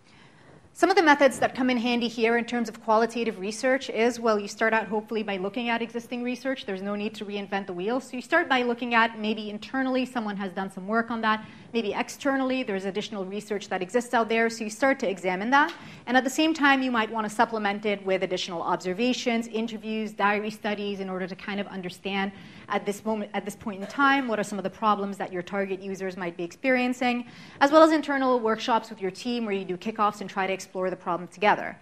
Some 0.79 0.89
of 0.89 0.95
the 0.95 1.03
methods 1.03 1.39
that 1.39 1.55
come 1.55 1.69
in 1.69 1.75
handy 1.75 2.07
here 2.07 2.37
in 2.37 2.45
terms 2.45 2.69
of 2.69 2.81
qualitative 2.81 3.37
research 3.37 3.89
is 3.89 4.17
well, 4.17 4.39
you 4.39 4.47
start 4.47 4.71
out 4.71 4.87
hopefully 4.87 5.23
by 5.23 5.35
looking 5.35 5.67
at 5.67 5.81
existing 5.81 6.23
research. 6.23 6.65
There's 6.65 6.81
no 6.81 6.95
need 6.95 7.13
to 7.15 7.25
reinvent 7.25 7.67
the 7.67 7.73
wheel. 7.73 7.99
So 7.99 8.15
you 8.15 8.21
start 8.21 8.47
by 8.47 8.61
looking 8.61 8.93
at 8.93 9.19
maybe 9.19 9.49
internally 9.49 10.05
someone 10.05 10.37
has 10.37 10.53
done 10.53 10.71
some 10.71 10.87
work 10.87 11.11
on 11.11 11.19
that. 11.19 11.45
Maybe 11.73 11.91
externally 11.91 12.63
there's 12.63 12.85
additional 12.85 13.25
research 13.25 13.67
that 13.67 13.81
exists 13.81 14.13
out 14.13 14.29
there. 14.29 14.49
So 14.49 14.63
you 14.63 14.69
start 14.69 14.99
to 14.99 15.09
examine 15.09 15.49
that. 15.49 15.73
And 16.05 16.15
at 16.15 16.23
the 16.23 16.29
same 16.29 16.53
time, 16.53 16.81
you 16.81 16.91
might 16.91 17.11
want 17.11 17.27
to 17.27 17.35
supplement 17.35 17.85
it 17.85 18.01
with 18.05 18.23
additional 18.23 18.61
observations, 18.61 19.47
interviews, 19.47 20.13
diary 20.13 20.49
studies 20.49 21.01
in 21.01 21.09
order 21.09 21.27
to 21.27 21.35
kind 21.35 21.59
of 21.59 21.67
understand 21.67 22.31
at 22.69 22.85
this 22.85 23.03
moment 23.03 23.31
at 23.33 23.45
this 23.45 23.55
point 23.55 23.81
in 23.81 23.87
time 23.87 24.27
what 24.27 24.39
are 24.39 24.43
some 24.43 24.57
of 24.59 24.63
the 24.63 24.69
problems 24.69 25.17
that 25.17 25.31
your 25.33 25.41
target 25.41 25.81
users 25.81 26.15
might 26.17 26.37
be 26.37 26.43
experiencing 26.43 27.25
as 27.61 27.71
well 27.71 27.83
as 27.83 27.91
internal 27.91 28.39
workshops 28.39 28.89
with 28.89 29.01
your 29.01 29.11
team 29.11 29.45
where 29.45 29.53
you 29.53 29.65
do 29.65 29.77
kickoffs 29.77 30.21
and 30.21 30.29
try 30.29 30.47
to 30.47 30.53
explore 30.53 30.89
the 30.89 30.95
problem 30.95 31.27
together. 31.27 31.77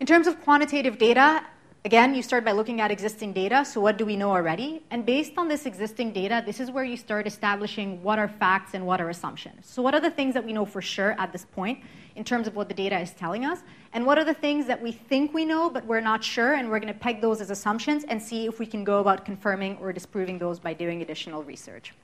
In 0.00 0.06
terms 0.06 0.26
of 0.26 0.40
quantitative 0.42 0.98
data 0.98 1.42
Again, 1.86 2.16
you 2.16 2.22
start 2.22 2.44
by 2.44 2.50
looking 2.50 2.80
at 2.80 2.90
existing 2.90 3.32
data. 3.32 3.64
So, 3.64 3.80
what 3.80 3.96
do 3.96 4.04
we 4.04 4.16
know 4.16 4.32
already? 4.32 4.82
And 4.90 5.06
based 5.06 5.34
on 5.36 5.46
this 5.46 5.66
existing 5.66 6.12
data, 6.12 6.42
this 6.44 6.58
is 6.58 6.68
where 6.68 6.82
you 6.82 6.96
start 6.96 7.28
establishing 7.28 8.02
what 8.02 8.18
are 8.18 8.26
facts 8.26 8.74
and 8.74 8.84
what 8.84 9.00
are 9.00 9.08
assumptions. 9.08 9.66
So, 9.68 9.82
what 9.82 9.94
are 9.94 10.00
the 10.00 10.10
things 10.10 10.34
that 10.34 10.44
we 10.44 10.52
know 10.52 10.64
for 10.64 10.82
sure 10.82 11.14
at 11.16 11.30
this 11.30 11.44
point 11.44 11.78
in 12.16 12.24
terms 12.24 12.48
of 12.48 12.56
what 12.56 12.66
the 12.66 12.74
data 12.74 12.98
is 12.98 13.12
telling 13.12 13.44
us? 13.44 13.60
And 13.92 14.04
what 14.04 14.18
are 14.18 14.24
the 14.24 14.34
things 14.34 14.66
that 14.66 14.82
we 14.82 14.90
think 14.90 15.32
we 15.32 15.44
know, 15.44 15.70
but 15.70 15.86
we're 15.86 16.00
not 16.00 16.24
sure? 16.24 16.54
And 16.54 16.70
we're 16.70 16.80
going 16.80 16.92
to 16.92 16.98
peg 16.98 17.20
those 17.20 17.40
as 17.40 17.50
assumptions 17.50 18.02
and 18.02 18.20
see 18.20 18.46
if 18.46 18.58
we 18.58 18.66
can 18.66 18.82
go 18.82 18.98
about 18.98 19.24
confirming 19.24 19.76
or 19.76 19.92
disproving 19.92 20.40
those 20.40 20.58
by 20.58 20.74
doing 20.74 21.02
additional 21.02 21.44
research. 21.44 21.94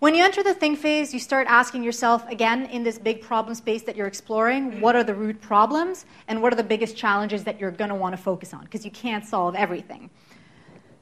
When 0.00 0.14
you 0.14 0.22
enter 0.22 0.44
the 0.44 0.54
think 0.54 0.78
phase, 0.78 1.12
you 1.12 1.18
start 1.18 1.48
asking 1.48 1.82
yourself, 1.82 2.24
again, 2.28 2.66
in 2.66 2.84
this 2.84 3.00
big 3.00 3.20
problem 3.20 3.56
space 3.56 3.82
that 3.82 3.96
you're 3.96 4.06
exploring, 4.06 4.80
what 4.80 4.94
are 4.94 5.02
the 5.02 5.14
root 5.14 5.40
problems 5.40 6.06
and 6.28 6.40
what 6.40 6.52
are 6.52 6.56
the 6.56 6.62
biggest 6.62 6.96
challenges 6.96 7.42
that 7.42 7.58
you're 7.58 7.72
going 7.72 7.90
to 7.90 7.96
want 7.96 8.16
to 8.16 8.22
focus 8.22 8.54
on? 8.54 8.62
Because 8.62 8.84
you 8.84 8.92
can't 8.92 9.26
solve 9.26 9.56
everything. 9.56 10.08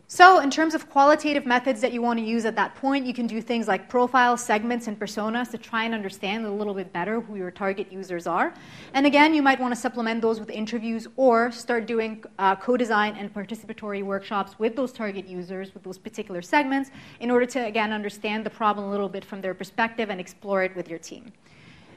So, 0.09 0.39
in 0.39 0.53
terms 0.53 0.77
of 0.77 0.89
qualitative 0.89 1.47
methods 1.47 1.81
that 1.81 1.93
you 1.93 2.01
want 2.01 2.21
to 2.21 2.25
use 2.25 2.45
at 2.45 2.55
that 2.55 2.77
point, 2.77 3.05
you 3.07 3.13
can 3.13 3.27
do 3.27 3.43
things 3.43 3.67
like 3.67 3.89
profiles, 3.89 4.41
segments, 4.41 4.87
and 4.87 4.97
personas 4.97 5.51
to 5.51 5.59
try 5.59 5.83
and 5.83 5.93
understand 5.93 6.47
a 6.47 6.51
little 6.51 6.75
bit 6.75 6.93
better 6.93 7.21
who 7.21 7.35
your 7.35 7.51
target 7.51 7.91
users 7.91 8.25
are. 8.29 8.55
And 8.95 9.05
again, 9.05 9.35
you 9.35 9.43
might 9.43 9.59
want 9.59 9.75
to 9.75 9.81
supplement 9.81 10.23
those 10.23 10.39
with 10.39 10.49
interviews 10.49 11.09
or 11.17 11.51
start 11.51 11.87
doing 11.87 12.23
uh, 12.39 12.55
co 12.55 12.77
design 12.77 13.17
and 13.17 13.35
participatory 13.35 14.05
workshops 14.05 14.57
with 14.61 14.77
those 14.77 14.93
target 14.93 15.27
users, 15.27 15.75
with 15.75 15.83
those 15.83 15.99
particular 15.99 16.41
segments, 16.41 16.93
in 17.19 17.29
order 17.29 17.47
to, 17.47 17.67
again, 17.67 17.93
understand 17.93 18.47
the 18.47 18.51
problem 18.51 18.87
a 18.87 18.91
little 18.91 19.09
bit 19.09 19.25
from 19.25 19.41
their 19.41 19.55
perspective 19.55 20.09
and 20.09 20.21
explore 20.21 20.63
it 20.63 20.77
with 20.77 20.89
your 20.89 21.01
team. 21.01 21.33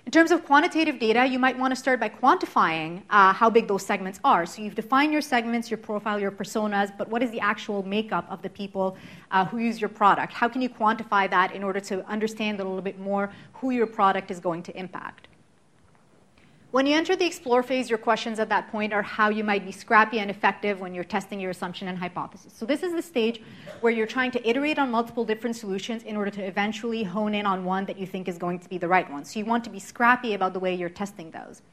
In 0.10 0.12
terms 0.12 0.32
of 0.32 0.44
quantitative 0.44 0.98
data, 0.98 1.28
you 1.28 1.38
might 1.38 1.56
want 1.56 1.72
to 1.72 1.76
start 1.76 2.00
by 2.00 2.10
quantifying 2.10 3.04
uh, 3.12 3.32
how 3.32 3.48
big 3.48 3.68
those 3.68 3.86
segments 3.86 4.20
are. 4.24 4.44
So 4.48 4.64
you've 4.64 4.74
defined 4.74 5.14
your 5.14 5.22
segments, 5.22 5.70
your 5.70 5.78
profile, 5.78 6.20
your 6.20 6.32
personas, 6.32 6.92
but 6.98 7.10
what 7.10 7.22
is 7.22 7.30
the 7.30 7.40
actual 7.40 7.84
makeup 7.84 8.26
of 8.28 8.42
the 8.42 8.50
people 8.50 8.98
uh, 9.30 9.46
who 9.46 9.60
use 9.60 9.80
your 9.80 9.92
product? 9.92 10.34
How 10.34 10.50
can 10.50 10.64
you 10.64 10.70
quantify 10.70 11.30
that 11.30 11.54
in 11.54 11.62
order 11.64 11.80
to 11.82 12.04
understand 12.10 12.60
a 12.60 12.64
little 12.64 12.82
bit 12.82 12.98
more 12.98 13.30
who 13.54 13.70
your 13.70 13.86
product 13.86 14.32
is 14.32 14.40
going 14.40 14.64
to 14.64 14.76
impact? 14.76 15.29
When 16.72 16.86
you 16.86 16.96
enter 16.96 17.16
the 17.16 17.26
explore 17.26 17.64
phase, 17.64 17.90
your 17.90 17.98
questions 17.98 18.40
at 18.40 18.50
that 18.50 18.70
point 18.70 18.94
are 18.94 19.02
how 19.02 19.30
you 19.30 19.44
might 19.44 19.66
be 19.66 19.72
scrappy 19.72 20.20
and 20.20 20.30
effective 20.30 20.80
when 20.80 20.94
you're 20.94 21.04
testing 21.04 21.40
your 21.40 21.50
assumption 21.50 21.88
and 21.88 21.98
hypothesis. 21.98 22.54
So, 22.56 22.68
this 22.68 22.84
is 22.84 22.94
the 22.94 23.02
stage 23.02 23.42
where 23.82 23.92
you're 23.92 24.06
trying 24.06 24.30
to 24.32 24.48
iterate 24.48 24.78
on 24.78 24.92
multiple 24.92 25.26
different 25.26 25.56
solutions 25.56 26.04
in 26.04 26.16
order 26.16 26.30
to 26.30 26.44
eventually 26.44 27.02
hone 27.02 27.34
in 27.34 27.48
on 27.48 27.66
one 27.66 27.86
that 27.86 27.98
you 27.98 28.06
think 28.06 28.28
is 28.28 28.38
going 28.38 28.60
to 28.60 28.70
be 28.70 28.78
the 28.78 28.88
right 28.88 29.10
one. 29.10 29.26
So, 29.26 29.40
you 29.40 29.46
want 29.46 29.64
to 29.64 29.72
be 29.72 29.80
scrappy 29.80 30.36
about 30.36 30.54
the 30.54 30.60
way 30.60 30.76
you're 30.76 30.90
testing 30.90 31.32
those. 31.32 31.64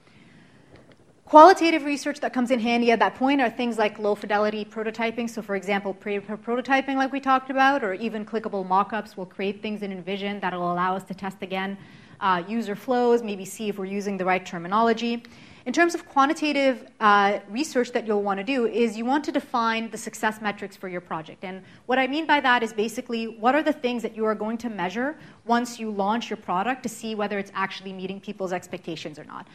Qualitative 1.26 1.84
research 1.84 2.20
that 2.20 2.32
comes 2.32 2.50
in 2.50 2.60
handy 2.60 2.90
at 2.90 3.00
that 3.00 3.16
point 3.16 3.42
are 3.42 3.50
things 3.50 3.76
like 3.76 3.98
low 3.98 4.14
fidelity 4.14 4.64
prototyping. 4.64 5.28
So, 5.28 5.42
for 5.42 5.56
example, 5.56 5.92
prototyping, 5.92 6.94
like 6.94 7.12
we 7.12 7.20
talked 7.20 7.50
about, 7.50 7.84
or 7.84 7.92
even 7.92 8.24
clickable 8.24 8.66
mockups 8.66 9.14
will 9.14 9.26
create 9.26 9.60
things 9.60 9.82
in 9.82 9.90
InVision 10.02 10.40
that 10.40 10.54
will 10.54 10.72
allow 10.72 10.96
us 10.96 11.04
to 11.04 11.14
test 11.14 11.42
again 11.42 11.76
uh, 12.20 12.42
user 12.48 12.74
flows, 12.74 13.22
maybe 13.22 13.44
see 13.44 13.68
if 13.68 13.78
we're 13.78 13.84
using 13.84 14.16
the 14.16 14.24
right 14.24 14.44
terminology. 14.44 15.22
In 15.66 15.72
terms 15.72 15.96
of 15.96 16.08
quantitative 16.08 16.86
uh, 17.00 17.40
research 17.50 17.90
that 17.90 18.06
you'll 18.06 18.22
want 18.22 18.38
to 18.38 18.44
do, 18.44 18.66
is 18.66 18.96
you 18.96 19.04
want 19.04 19.24
to 19.24 19.32
define 19.32 19.90
the 19.90 19.98
success 19.98 20.40
metrics 20.40 20.76
for 20.76 20.88
your 20.88 21.00
project. 21.00 21.42
And 21.42 21.60
what 21.86 21.98
I 21.98 22.06
mean 22.06 22.24
by 22.24 22.38
that 22.38 22.62
is 22.62 22.72
basically 22.72 23.26
what 23.26 23.56
are 23.56 23.64
the 23.64 23.72
things 23.72 24.02
that 24.02 24.14
you 24.16 24.24
are 24.24 24.36
going 24.36 24.58
to 24.58 24.70
measure 24.70 25.16
once 25.44 25.80
you 25.80 25.90
launch 25.90 26.30
your 26.30 26.36
product 26.36 26.84
to 26.84 26.88
see 26.88 27.16
whether 27.16 27.36
it's 27.36 27.50
actually 27.52 27.92
meeting 27.92 28.20
people's 28.20 28.52
expectations 28.52 29.18
or 29.18 29.24
not. 29.24 29.48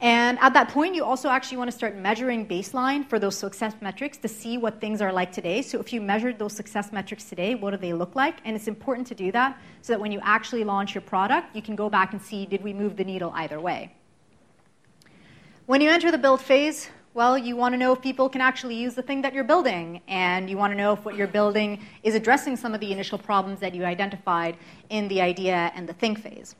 And 0.00 0.38
at 0.40 0.54
that 0.54 0.70
point, 0.70 0.94
you 0.94 1.04
also 1.04 1.28
actually 1.28 1.58
want 1.58 1.70
to 1.70 1.76
start 1.76 1.94
measuring 1.94 2.46
baseline 2.46 3.06
for 3.06 3.18
those 3.18 3.36
success 3.36 3.74
metrics 3.82 4.16
to 4.18 4.28
see 4.28 4.56
what 4.56 4.80
things 4.80 5.02
are 5.02 5.12
like 5.12 5.30
today. 5.30 5.60
So 5.60 5.78
if 5.78 5.92
you 5.92 6.00
measured 6.00 6.38
those 6.38 6.54
success 6.54 6.90
metrics 6.90 7.24
today, 7.24 7.54
what 7.54 7.72
do 7.72 7.76
they 7.76 7.92
look 7.92 8.16
like? 8.16 8.38
And 8.46 8.56
it's 8.56 8.66
important 8.66 9.06
to 9.08 9.14
do 9.14 9.30
that 9.32 9.60
so 9.82 9.92
that 9.92 10.00
when 10.00 10.10
you 10.10 10.20
actually 10.22 10.64
launch 10.64 10.94
your 10.94 11.02
product, 11.02 11.54
you 11.54 11.60
can 11.60 11.76
go 11.76 11.90
back 11.90 12.14
and 12.14 12.22
see 12.22 12.46
did 12.46 12.62
we 12.62 12.72
move 12.72 12.96
the 12.96 13.04
needle 13.04 13.30
either 13.34 13.60
way. 13.60 13.92
When 15.66 15.82
you 15.82 15.90
enter 15.90 16.10
the 16.10 16.18
build 16.18 16.40
phase, 16.40 16.88
well, 17.12 17.36
you 17.36 17.54
want 17.54 17.74
to 17.74 17.76
know 17.76 17.92
if 17.92 18.00
people 18.00 18.28
can 18.28 18.40
actually 18.40 18.76
use 18.76 18.94
the 18.94 19.02
thing 19.02 19.20
that 19.22 19.34
you're 19.34 19.44
building, 19.44 20.00
and 20.08 20.48
you 20.48 20.56
want 20.56 20.72
to 20.72 20.76
know 20.76 20.92
if 20.92 21.04
what 21.04 21.16
you're 21.16 21.26
building 21.26 21.80
is 22.04 22.14
addressing 22.14 22.56
some 22.56 22.72
of 22.72 22.80
the 22.80 22.90
initial 22.90 23.18
problems 23.18 23.60
that 23.60 23.74
you 23.74 23.84
identified 23.84 24.56
in 24.88 25.08
the 25.08 25.20
idea 25.20 25.72
and 25.74 25.88
the 25.88 25.92
think 25.92 26.20
phase. 26.20 26.54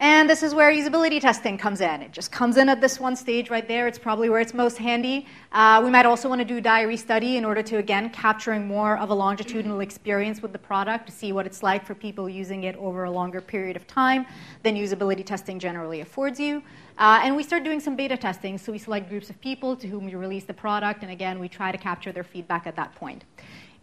And 0.00 0.28
this 0.28 0.42
is 0.42 0.54
where 0.54 0.72
usability 0.72 1.20
testing 1.20 1.56
comes 1.56 1.80
in. 1.80 2.02
It 2.02 2.10
just 2.10 2.32
comes 2.32 2.56
in 2.56 2.68
at 2.68 2.80
this 2.80 2.98
one 2.98 3.14
stage 3.14 3.48
right 3.48 3.66
there. 3.66 3.86
It's 3.86 3.98
probably 3.98 4.28
where 4.28 4.40
it's 4.40 4.52
most 4.52 4.76
handy. 4.76 5.26
Uh, 5.52 5.80
we 5.84 5.88
might 5.88 6.04
also 6.04 6.28
want 6.28 6.40
to 6.40 6.44
do 6.44 6.60
diary 6.60 6.96
study 6.96 7.36
in 7.36 7.44
order 7.44 7.62
to, 7.62 7.76
again, 7.76 8.10
capturing 8.10 8.66
more 8.66 8.98
of 8.98 9.10
a 9.10 9.14
longitudinal 9.14 9.80
experience 9.80 10.42
with 10.42 10.52
the 10.52 10.58
product 10.58 11.06
to 11.06 11.12
see 11.12 11.32
what 11.32 11.46
it's 11.46 11.62
like 11.62 11.86
for 11.86 11.94
people 11.94 12.28
using 12.28 12.64
it 12.64 12.74
over 12.76 13.04
a 13.04 13.10
longer 13.10 13.40
period 13.40 13.76
of 13.76 13.86
time 13.86 14.26
than 14.64 14.74
usability 14.74 15.24
testing 15.24 15.60
generally 15.60 16.00
affords 16.00 16.40
you. 16.40 16.60
Uh, 16.98 17.20
and 17.22 17.36
we 17.36 17.44
start 17.44 17.62
doing 17.62 17.78
some 17.78 17.94
beta 17.94 18.16
testing. 18.16 18.58
So 18.58 18.72
we 18.72 18.78
select 18.78 19.08
groups 19.08 19.30
of 19.30 19.40
people 19.40 19.76
to 19.76 19.86
whom 19.86 20.06
we 20.06 20.16
release 20.16 20.44
the 20.44 20.54
product, 20.54 21.02
and 21.02 21.12
again, 21.12 21.38
we 21.38 21.48
try 21.48 21.70
to 21.70 21.78
capture 21.78 22.10
their 22.10 22.24
feedback 22.24 22.66
at 22.66 22.74
that 22.76 22.94
point. 22.96 23.24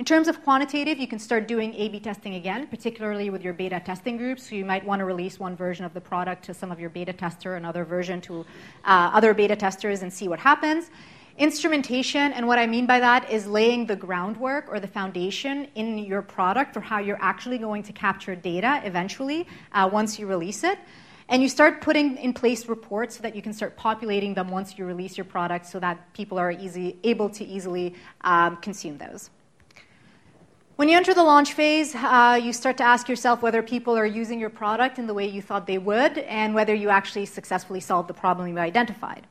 In 0.02 0.06
terms 0.06 0.28
of 0.28 0.44
quantitative, 0.44 0.98
you 0.98 1.06
can 1.06 1.20
start 1.20 1.48
doing 1.48 1.76
A 1.76 1.88
B 1.88 2.00
testing 2.00 2.34
again, 2.34 2.66
particularly 2.66 3.30
with 3.30 3.44
your 3.44 3.54
beta 3.54 3.80
testing 3.80 4.18
groups. 4.18 4.50
So 4.50 4.56
you 4.56 4.66
might 4.66 4.84
want 4.84 5.00
to 5.00 5.06
release 5.06 5.40
one 5.40 5.56
version 5.56 5.86
of 5.86 5.94
the 5.94 6.02
product 6.02 6.44
to 6.46 6.56
some 6.56 6.72
of 6.72 6.80
your 6.80 6.90
beta 6.90 7.14
tester, 7.14 7.54
another 7.54 7.86
version 7.86 8.20
to 8.22 8.40
uh, 8.84 9.12
other 9.14 9.36
beta 9.36 9.56
testers, 9.56 10.02
and 10.02 10.12
see 10.12 10.28
what 10.28 10.40
happens. 10.40 10.90
Instrumentation, 11.38 12.34
and 12.34 12.48
what 12.48 12.58
I 12.58 12.66
mean 12.66 12.88
by 12.88 13.00
that 13.00 13.30
is 13.30 13.46
laying 13.46 13.86
the 13.86 13.96
groundwork 13.96 14.66
or 14.70 14.80
the 14.80 14.88
foundation 14.88 15.68
in 15.76 16.00
your 16.00 16.24
product 16.24 16.74
for 16.74 16.82
how 16.82 16.98
you're 16.98 17.22
actually 17.22 17.60
going 17.60 17.84
to 17.84 17.94
capture 17.94 18.34
data 18.36 18.82
eventually 18.84 19.46
uh, 19.72 19.88
once 19.94 20.18
you 20.18 20.26
release 20.26 20.64
it. 20.64 20.80
And 21.30 21.44
you 21.44 21.48
start 21.48 21.80
putting 21.80 22.18
in 22.18 22.34
place 22.34 22.66
reports 22.66 23.18
so 23.18 23.22
that 23.22 23.36
you 23.36 23.44
can 23.44 23.54
start 23.54 23.78
populating 23.78 24.34
them 24.34 24.50
once 24.50 24.80
you 24.80 24.86
release 24.86 25.16
your 25.16 25.26
product 25.26 25.68
so 25.68 25.80
that 25.80 26.12
people 26.14 26.40
are 26.40 26.50
easy, 26.50 26.98
able 27.04 27.30
to 27.30 27.46
easily 27.46 27.94
um, 28.22 28.58
consume 28.58 28.98
those. 28.98 29.30
When 30.82 30.90
you 30.90 30.98
enter 30.98 31.14
the 31.14 31.22
launch 31.22 31.54
phase, 31.54 31.94
uh, 31.94 32.40
you 32.42 32.52
start 32.52 32.76
to 32.78 32.84
ask 32.84 33.08
yourself 33.08 33.44
whether 33.44 33.62
people 33.62 33.96
are 33.96 34.04
using 34.04 34.40
your 34.40 34.50
product 34.50 34.98
in 34.98 35.06
the 35.06 35.14
way 35.14 35.28
you 35.28 35.40
thought 35.40 35.68
they 35.68 35.78
would 35.78 36.18
and 36.18 36.56
whether 36.56 36.74
you 36.74 36.90
actually 36.90 37.28
successfully 37.28 37.80
solved 37.80 38.10
the 38.10 38.16
problem 38.16 38.48
you 38.48 38.58
identified. 38.58 39.28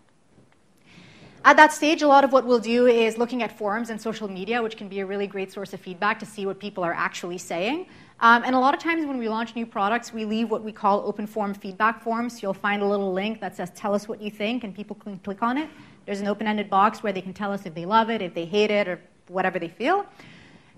At 1.45 1.57
that 1.57 1.73
stage, 1.73 2.03
a 2.03 2.07
lot 2.07 2.23
of 2.23 2.31
what 2.33 2.47
we'll 2.47 2.61
do 2.61 2.87
is 2.87 3.19
looking 3.19 3.43
at 3.43 3.59
forums 3.59 3.91
and 3.91 4.01
social 4.01 4.29
media, 4.29 4.63
which 4.63 4.77
can 4.77 4.89
be 4.89 5.01
a 5.01 5.07
really 5.07 5.27
great 5.27 5.51
source 5.51 5.73
of 5.73 5.81
feedback 5.81 6.21
to 6.21 6.25
see 6.25 6.47
what 6.47 6.61
people 6.61 6.85
are 6.85 6.95
actually 6.95 7.39
saying. 7.39 7.89
Um, 8.21 8.45
and 8.45 8.55
a 8.55 8.59
lot 8.61 8.73
of 8.73 8.79
times 8.79 9.05
when 9.05 9.19
we 9.19 9.29
launch 9.29 9.57
new 9.57 9.67
products, 9.67 10.13
we 10.13 10.25
leave 10.25 10.53
what 10.53 10.63
we 10.63 10.71
call 10.71 11.01
open 11.05 11.27
form 11.27 11.53
feedback 11.53 12.01
forms. 12.01 12.45
You'll 12.45 12.55
find 12.55 12.81
a 12.81 12.87
little 12.87 13.13
link 13.13 13.41
that 13.41 13.57
says, 13.57 13.73
Tell 13.75 13.93
us 13.93 14.07
what 14.07 14.23
you 14.23 14.31
think, 14.31 14.63
and 14.63 14.73
people 14.73 14.95
can 14.95 15.19
click 15.19 15.43
on 15.43 15.59
it. 15.59 15.69
There's 16.07 16.21
an 16.21 16.29
open 16.29 16.47
ended 16.47 16.71
box 16.71 17.03
where 17.03 17.13
they 17.13 17.23
can 17.23 17.35
tell 17.35 17.53
us 17.53 17.67
if 17.67 17.75
they 17.75 17.87
love 17.87 18.09
it, 18.09 18.23
if 18.23 18.35
they 18.35 18.45
hate 18.45 18.71
it, 18.71 18.87
or 18.87 19.01
whatever 19.27 19.59
they 19.59 19.69
feel. 19.69 20.07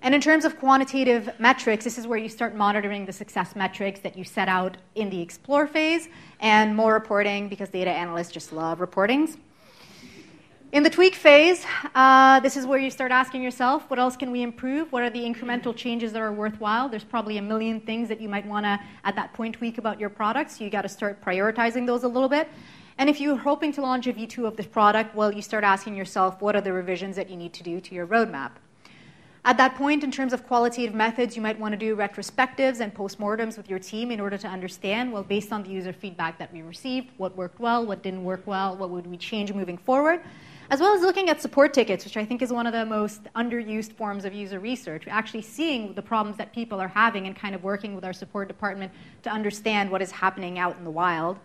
And 0.03 0.13
in 0.13 0.19
terms 0.19 0.43
of 0.43 0.59
quantitative 0.59 1.29
metrics, 1.39 1.85
this 1.85 1.97
is 1.97 2.05
where 2.05 2.19
you 2.19 2.27
start 2.27 2.55
monitoring 2.55 3.05
the 3.05 3.13
success 3.13 3.55
metrics 3.55 4.01
that 4.01 4.17
you 4.17 4.25
set 4.25 4.49
out 4.49 4.75
in 4.95 5.09
the 5.09 5.21
explore 5.21 5.65
phase 5.65 6.09
and 6.41 6.75
more 6.75 6.93
reporting 6.93 7.47
because 7.47 7.69
data 7.69 7.89
analysts 7.89 8.29
just 8.29 8.51
love 8.51 8.79
reportings. 8.79 9.37
In 10.73 10.83
the 10.83 10.89
tweak 10.89 11.15
phase, 11.15 11.65
uh, 11.95 12.41
this 12.41 12.57
is 12.57 12.65
where 12.65 12.79
you 12.79 12.91
start 12.91 13.13
asking 13.13 13.43
yourself, 13.43 13.89
what 13.89 13.97
else 13.97 14.17
can 14.17 14.29
we 14.29 14.41
improve? 14.41 14.91
What 14.91 15.03
are 15.03 15.09
the 15.09 15.21
incremental 15.21 15.73
changes 15.73 16.11
that 16.11 16.21
are 16.21 16.33
worthwhile? 16.33 16.89
There's 16.89 17.05
probably 17.05 17.37
a 17.37 17.41
million 17.41 17.79
things 17.79 18.09
that 18.09 18.19
you 18.19 18.27
might 18.27 18.45
want 18.45 18.65
to, 18.65 18.77
at 19.05 19.15
that 19.15 19.31
point, 19.33 19.55
tweak 19.55 19.77
about 19.77 20.01
your 20.01 20.09
product, 20.09 20.51
so 20.51 20.65
you 20.65 20.69
got 20.69 20.81
to 20.81 20.89
start 20.89 21.23
prioritizing 21.23 21.87
those 21.87 22.03
a 22.03 22.07
little 22.09 22.27
bit. 22.27 22.49
And 22.97 23.09
if 23.09 23.21
you're 23.21 23.37
hoping 23.37 23.71
to 23.73 23.81
launch 23.81 24.07
a 24.07 24.13
V2 24.13 24.45
of 24.45 24.57
this 24.57 24.65
product, 24.65 25.15
well, 25.15 25.31
you 25.31 25.41
start 25.41 25.63
asking 25.63 25.95
yourself 25.95 26.41
what 26.41 26.57
are 26.57 26.61
the 26.61 26.73
revisions 26.73 27.15
that 27.15 27.29
you 27.29 27.37
need 27.37 27.53
to 27.53 27.63
do 27.63 27.79
to 27.79 27.95
your 27.95 28.05
roadmap. 28.05 28.51
At 29.45 29.57
that 29.57 29.75
point, 29.75 30.05
in 30.05 30.11
terms 30.11 30.31
of 30.31 30.47
qualitative 30.47 30.95
methods, 30.95 31.35
you 31.35 31.41
might 31.41 31.59
want 31.59 31.73
to 31.73 31.77
do 31.77 31.97
retrospectives 31.97 32.79
and 32.79 32.93
postmortems 32.93 33.57
with 33.57 33.69
your 33.69 33.77
team 33.77 34.09
in 34.09 34.21
order 34.21 34.37
to 34.37 34.47
understand, 34.47 35.11
well, 35.11 35.23
based 35.23 35.51
on 35.51 35.63
the 35.63 35.69
user 35.69 35.91
feedback 35.91 36.37
that 36.39 36.53
we 36.53 36.61
received, 36.61 37.09
what 37.17 37.35
worked 37.35 37.59
well, 37.59 37.85
what 37.85 38.01
didn't 38.01 38.23
work 38.23 38.43
well, 38.45 38.77
what 38.77 38.89
would 38.89 39.05
we 39.05 39.17
change 39.17 39.51
moving 39.51 39.77
forward, 39.77 40.21
as 40.69 40.79
well 40.79 40.95
as 40.95 41.01
looking 41.01 41.29
at 41.29 41.41
support 41.41 41.73
tickets, 41.73 42.05
which 42.05 42.15
I 42.15 42.23
think 42.23 42.41
is 42.41 42.53
one 42.53 42.65
of 42.65 42.71
the 42.71 42.85
most 42.85 43.25
underused 43.35 43.91
forms 43.91 44.23
of 44.23 44.33
user 44.33 44.61
research. 44.61 45.03
Actually 45.09 45.41
seeing 45.41 45.93
the 45.93 46.01
problems 46.01 46.37
that 46.37 46.53
people 46.53 46.79
are 46.79 46.87
having 46.87 47.27
and 47.27 47.35
kind 47.35 47.53
of 47.53 47.65
working 47.65 47.95
with 47.95 48.05
our 48.05 48.13
support 48.13 48.47
department 48.47 48.93
to 49.23 49.29
understand 49.29 49.91
what 49.91 50.01
is 50.01 50.11
happening 50.11 50.57
out 50.57 50.77
in 50.77 50.85
the 50.85 50.91
wild. 50.91 51.37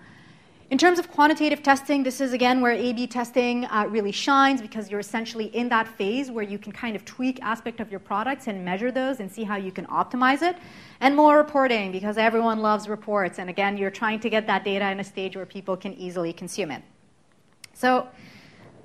In 0.71 0.77
terms 0.77 0.99
of 0.99 1.11
quantitative 1.11 1.63
testing, 1.63 2.03
this 2.03 2.21
is 2.21 2.35
again 2.35 2.61
where 2.61 2.73
A 2.73 2.93
B 2.93 3.07
testing 3.07 3.65
uh, 3.65 3.87
really 3.89 4.13
shines 4.13 4.61
because 4.61 4.91
you're 4.91 5.01
essentially 5.01 5.47
in 5.57 5.71
that 5.71 5.89
phase 5.89 6.31
where 6.31 6.45
you 6.45 6.59
can 6.59 6.73
kind 6.73 6.95
of 6.95 7.07
tweak 7.07 7.41
aspect 7.41 7.81
of 7.81 7.91
your 7.91 8.01
products 8.01 8.49
and 8.49 8.63
measure 8.63 8.91
those 8.93 9.21
and 9.21 9.33
see 9.33 9.45
how 9.45 9.57
you 9.57 9.73
can 9.73 9.87
optimize 9.87 10.43
it. 10.43 10.59
And 11.01 11.17
more 11.17 11.39
reporting 11.39 11.91
because 11.91 12.19
everyone 12.19 12.61
loves 12.61 12.87
reports. 12.87 13.39
And 13.39 13.49
again, 13.49 13.79
you're 13.79 13.91
trying 13.91 14.21
to 14.21 14.29
get 14.29 14.47
that 14.49 14.63
data 14.63 14.91
in 14.91 15.01
a 15.01 15.05
stage 15.05 15.37
where 15.37 15.47
people 15.47 15.75
can 15.75 15.95
easily 15.95 16.35
consume 16.35 16.71
it. 16.71 16.83
So 17.73 18.07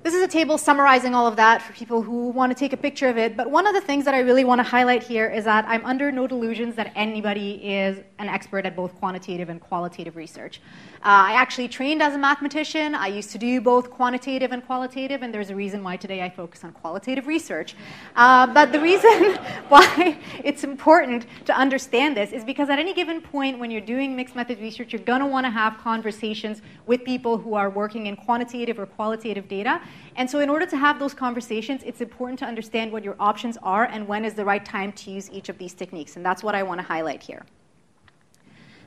this 0.04 0.12
is 0.12 0.22
a 0.22 0.28
table 0.28 0.58
summarizing 0.58 1.14
all 1.14 1.26
of 1.26 1.36
that 1.36 1.62
for 1.62 1.72
people 1.72 2.02
who 2.02 2.28
want 2.28 2.52
to 2.52 2.58
take 2.58 2.74
a 2.74 2.76
picture 2.76 3.08
of 3.08 3.16
it. 3.16 3.38
But 3.38 3.50
one 3.50 3.66
of 3.66 3.72
the 3.72 3.80
things 3.80 4.04
that 4.04 4.12
I 4.14 4.20
really 4.20 4.44
want 4.44 4.58
to 4.58 4.62
highlight 4.62 5.02
here 5.02 5.26
is 5.26 5.44
that 5.44 5.64
I'm 5.66 5.84
under 5.86 6.12
no 6.12 6.26
delusions 6.26 6.76
that 6.76 6.92
anybody 6.94 7.52
is 7.52 8.04
an 8.18 8.28
expert 8.28 8.66
at 8.66 8.76
both 8.76 8.94
quantitative 8.96 9.48
and 9.48 9.60
qualitative 9.62 10.14
research. 10.14 10.60
Uh, 11.04 11.28
I 11.28 11.32
actually 11.34 11.68
trained 11.68 12.02
as 12.02 12.14
a 12.14 12.18
mathematician. 12.18 12.94
I 12.94 13.08
used 13.08 13.30
to 13.32 13.38
do 13.38 13.60
both 13.60 13.90
quantitative 13.90 14.52
and 14.52 14.64
qualitative, 14.64 15.22
and 15.22 15.34
there's 15.34 15.50
a 15.50 15.54
reason 15.54 15.84
why 15.84 15.96
today 15.96 16.22
I 16.22 16.30
focus 16.30 16.64
on 16.64 16.72
qualitative 16.72 17.26
research. 17.26 17.76
Uh, 18.16 18.46
but 18.46 18.72
the 18.72 18.80
reason 18.80 19.34
why 19.68 20.18
it's 20.42 20.64
important 20.64 21.26
to 21.44 21.54
understand 21.54 22.16
this 22.16 22.32
is 22.32 22.42
because 22.42 22.70
at 22.70 22.78
any 22.78 22.94
given 22.94 23.20
point 23.20 23.58
when 23.58 23.70
you're 23.70 23.82
doing 23.82 24.16
mixed 24.16 24.34
method 24.34 24.58
research, 24.60 24.94
you're 24.94 25.02
going 25.02 25.20
to 25.20 25.26
want 25.26 25.44
to 25.44 25.50
have 25.50 25.76
conversations 25.76 26.62
with 26.86 27.04
people 27.04 27.36
who 27.36 27.52
are 27.52 27.68
working 27.68 28.06
in 28.06 28.16
quantitative 28.16 28.78
or 28.78 28.86
qualitative 28.86 29.46
data 29.46 29.82
and 30.16 30.30
so, 30.30 30.40
in 30.40 30.48
order 30.48 30.66
to 30.66 30.76
have 30.76 30.98
those 30.98 31.12
conversations, 31.12 31.82
it's 31.84 32.00
important 32.00 32.38
to 32.38 32.44
understand 32.44 32.92
what 32.92 33.02
your 33.02 33.16
options 33.18 33.56
are 33.62 33.84
and 33.84 34.06
when 34.06 34.24
is 34.24 34.34
the 34.34 34.44
right 34.44 34.64
time 34.64 34.92
to 34.92 35.10
use 35.10 35.30
each 35.30 35.48
of 35.48 35.58
these 35.58 35.74
techniques. 35.74 36.16
And 36.16 36.24
that's 36.24 36.42
what 36.42 36.54
I 36.54 36.62
want 36.62 36.80
to 36.80 36.86
highlight 36.86 37.22
here. 37.22 37.44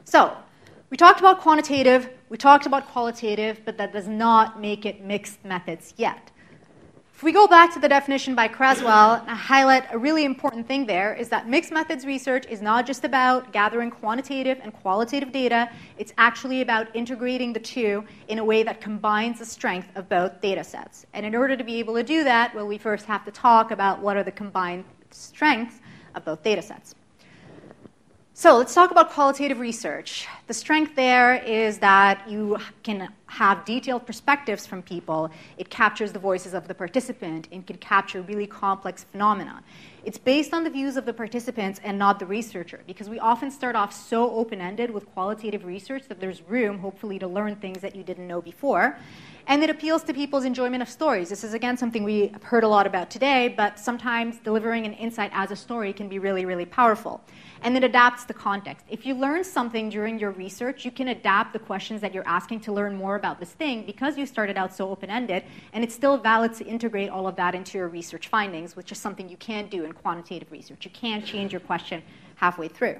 So, 0.05 0.37
we 0.89 0.95
talked 0.95 1.19
about 1.19 1.41
quantitative, 1.41 2.09
we 2.29 2.37
talked 2.37 2.65
about 2.65 2.87
qualitative, 2.87 3.61
but 3.65 3.77
that 3.77 3.91
does 3.91 4.07
not 4.07 4.61
make 4.61 4.85
it 4.85 5.03
mixed 5.03 5.43
methods 5.43 5.93
yet. 5.97 6.31
If 7.13 7.23
we 7.23 7.31
go 7.31 7.47
back 7.47 7.73
to 7.73 7.79
the 7.79 7.89
definition 7.89 8.35
by 8.35 8.47
Creswell, 8.47 9.23
I 9.27 9.33
highlight 9.35 9.91
a 9.91 9.97
really 9.97 10.23
important 10.23 10.67
thing 10.67 10.85
there 10.85 11.15
is 11.15 11.29
that 11.29 11.49
mixed 11.49 11.71
methods 11.71 12.05
research 12.05 12.45
is 12.45 12.61
not 12.61 12.85
just 12.85 13.03
about 13.03 13.51
gathering 13.51 13.89
quantitative 13.89 14.59
and 14.61 14.71
qualitative 14.71 15.31
data, 15.31 15.69
it's 15.97 16.13
actually 16.19 16.61
about 16.61 16.95
integrating 16.95 17.53
the 17.53 17.59
two 17.59 18.05
in 18.27 18.37
a 18.37 18.45
way 18.45 18.61
that 18.61 18.79
combines 18.79 19.39
the 19.39 19.45
strength 19.45 19.89
of 19.95 20.07
both 20.07 20.39
data 20.41 20.63
sets. 20.63 21.07
And 21.13 21.25
in 21.25 21.33
order 21.33 21.57
to 21.57 21.63
be 21.63 21.79
able 21.79 21.95
to 21.95 22.03
do 22.03 22.23
that, 22.23 22.53
well, 22.53 22.67
we 22.67 22.77
first 22.77 23.07
have 23.07 23.25
to 23.25 23.31
talk 23.31 23.71
about 23.71 23.99
what 23.99 24.15
are 24.15 24.23
the 24.23 24.31
combined 24.31 24.85
strengths 25.09 25.81
of 26.13 26.23
both 26.23 26.43
data 26.43 26.61
sets. 26.61 26.93
So 28.39 28.55
let's 28.55 28.75
talk 28.75 28.91
about 28.91 29.09
qualitative 29.09 29.59
research. 29.59 30.27
The 30.45 30.53
strength 30.53 30.95
there 30.95 31.37
is 31.43 31.79
that 31.79 32.29
you 32.29 32.59
can 32.83 33.11
have 33.25 33.65
detailed 33.65 34.05
perspectives 34.05 34.67
from 34.67 34.83
people. 34.83 35.31
It 35.57 35.71
captures 35.71 36.13
the 36.13 36.19
voices 36.19 36.53
of 36.53 36.67
the 36.67 36.75
participant 36.75 37.47
and 37.51 37.65
can 37.65 37.77
capture 37.77 38.21
really 38.21 38.45
complex 38.45 39.05
phenomena. 39.05 39.63
It's 40.05 40.19
based 40.19 40.53
on 40.53 40.63
the 40.63 40.69
views 40.69 40.97
of 40.97 41.05
the 41.05 41.13
participants 41.13 41.81
and 41.83 41.97
not 41.97 42.19
the 42.19 42.27
researcher 42.27 42.81
because 42.85 43.09
we 43.09 43.17
often 43.17 43.49
start 43.49 43.75
off 43.75 43.91
so 43.91 44.29
open 44.29 44.61
ended 44.61 44.91
with 44.91 45.11
qualitative 45.13 45.65
research 45.65 46.07
that 46.07 46.19
there's 46.19 46.43
room, 46.43 46.77
hopefully, 46.77 47.17
to 47.17 47.27
learn 47.27 47.55
things 47.55 47.81
that 47.81 47.95
you 47.95 48.03
didn't 48.03 48.27
know 48.27 48.39
before. 48.39 48.99
And 49.47 49.63
it 49.63 49.71
appeals 49.71 50.03
to 50.03 50.13
people's 50.13 50.45
enjoyment 50.45 50.83
of 50.83 50.89
stories. 50.89 51.29
This 51.29 51.43
is, 51.43 51.55
again, 51.55 51.75
something 51.75 52.03
we 52.03 52.27
have 52.27 52.43
heard 52.43 52.63
a 52.63 52.67
lot 52.67 52.85
about 52.85 53.09
today, 53.09 53.47
but 53.57 53.79
sometimes 53.79 54.37
delivering 54.37 54.85
an 54.85 54.93
insight 54.93 55.31
as 55.33 55.49
a 55.49 55.55
story 55.55 55.91
can 55.91 56.07
be 56.07 56.19
really, 56.19 56.45
really 56.45 56.65
powerful. 56.65 57.19
And 57.61 57.75
it 57.75 57.83
adapts 57.83 58.23
the 58.25 58.33
context. 58.33 58.85
If 58.89 59.05
you 59.05 59.15
learn 59.15 59.43
something 59.43 59.89
during 59.89 60.19
your 60.19 60.31
research, 60.31 60.85
you 60.85 60.91
can 60.91 61.09
adapt 61.09 61.53
the 61.53 61.59
questions 61.59 62.01
that 62.01 62.13
you're 62.13 62.27
asking 62.27 62.61
to 62.61 62.71
learn 62.71 62.95
more 62.95 63.15
about 63.15 63.39
this 63.39 63.51
thing 63.51 63.85
because 63.85 64.17
you 64.17 64.25
started 64.25 64.57
out 64.57 64.73
so 64.73 64.89
open 64.89 65.09
ended, 65.09 65.43
and 65.73 65.83
it's 65.83 65.95
still 65.95 66.17
valid 66.17 66.53
to 66.55 66.65
integrate 66.65 67.09
all 67.09 67.27
of 67.27 67.35
that 67.35 67.55
into 67.55 67.77
your 67.77 67.87
research 67.87 68.27
findings, 68.27 68.75
which 68.75 68.91
is 68.91 68.97
something 68.97 69.27
you 69.27 69.37
can't 69.37 69.71
do 69.71 69.85
in 69.85 69.91
quantitative 69.93 70.51
research. 70.51 70.85
You 70.85 70.91
can't 70.91 71.25
change 71.25 71.51
your 71.51 71.61
question 71.61 72.03
halfway 72.35 72.67
through. 72.67 72.97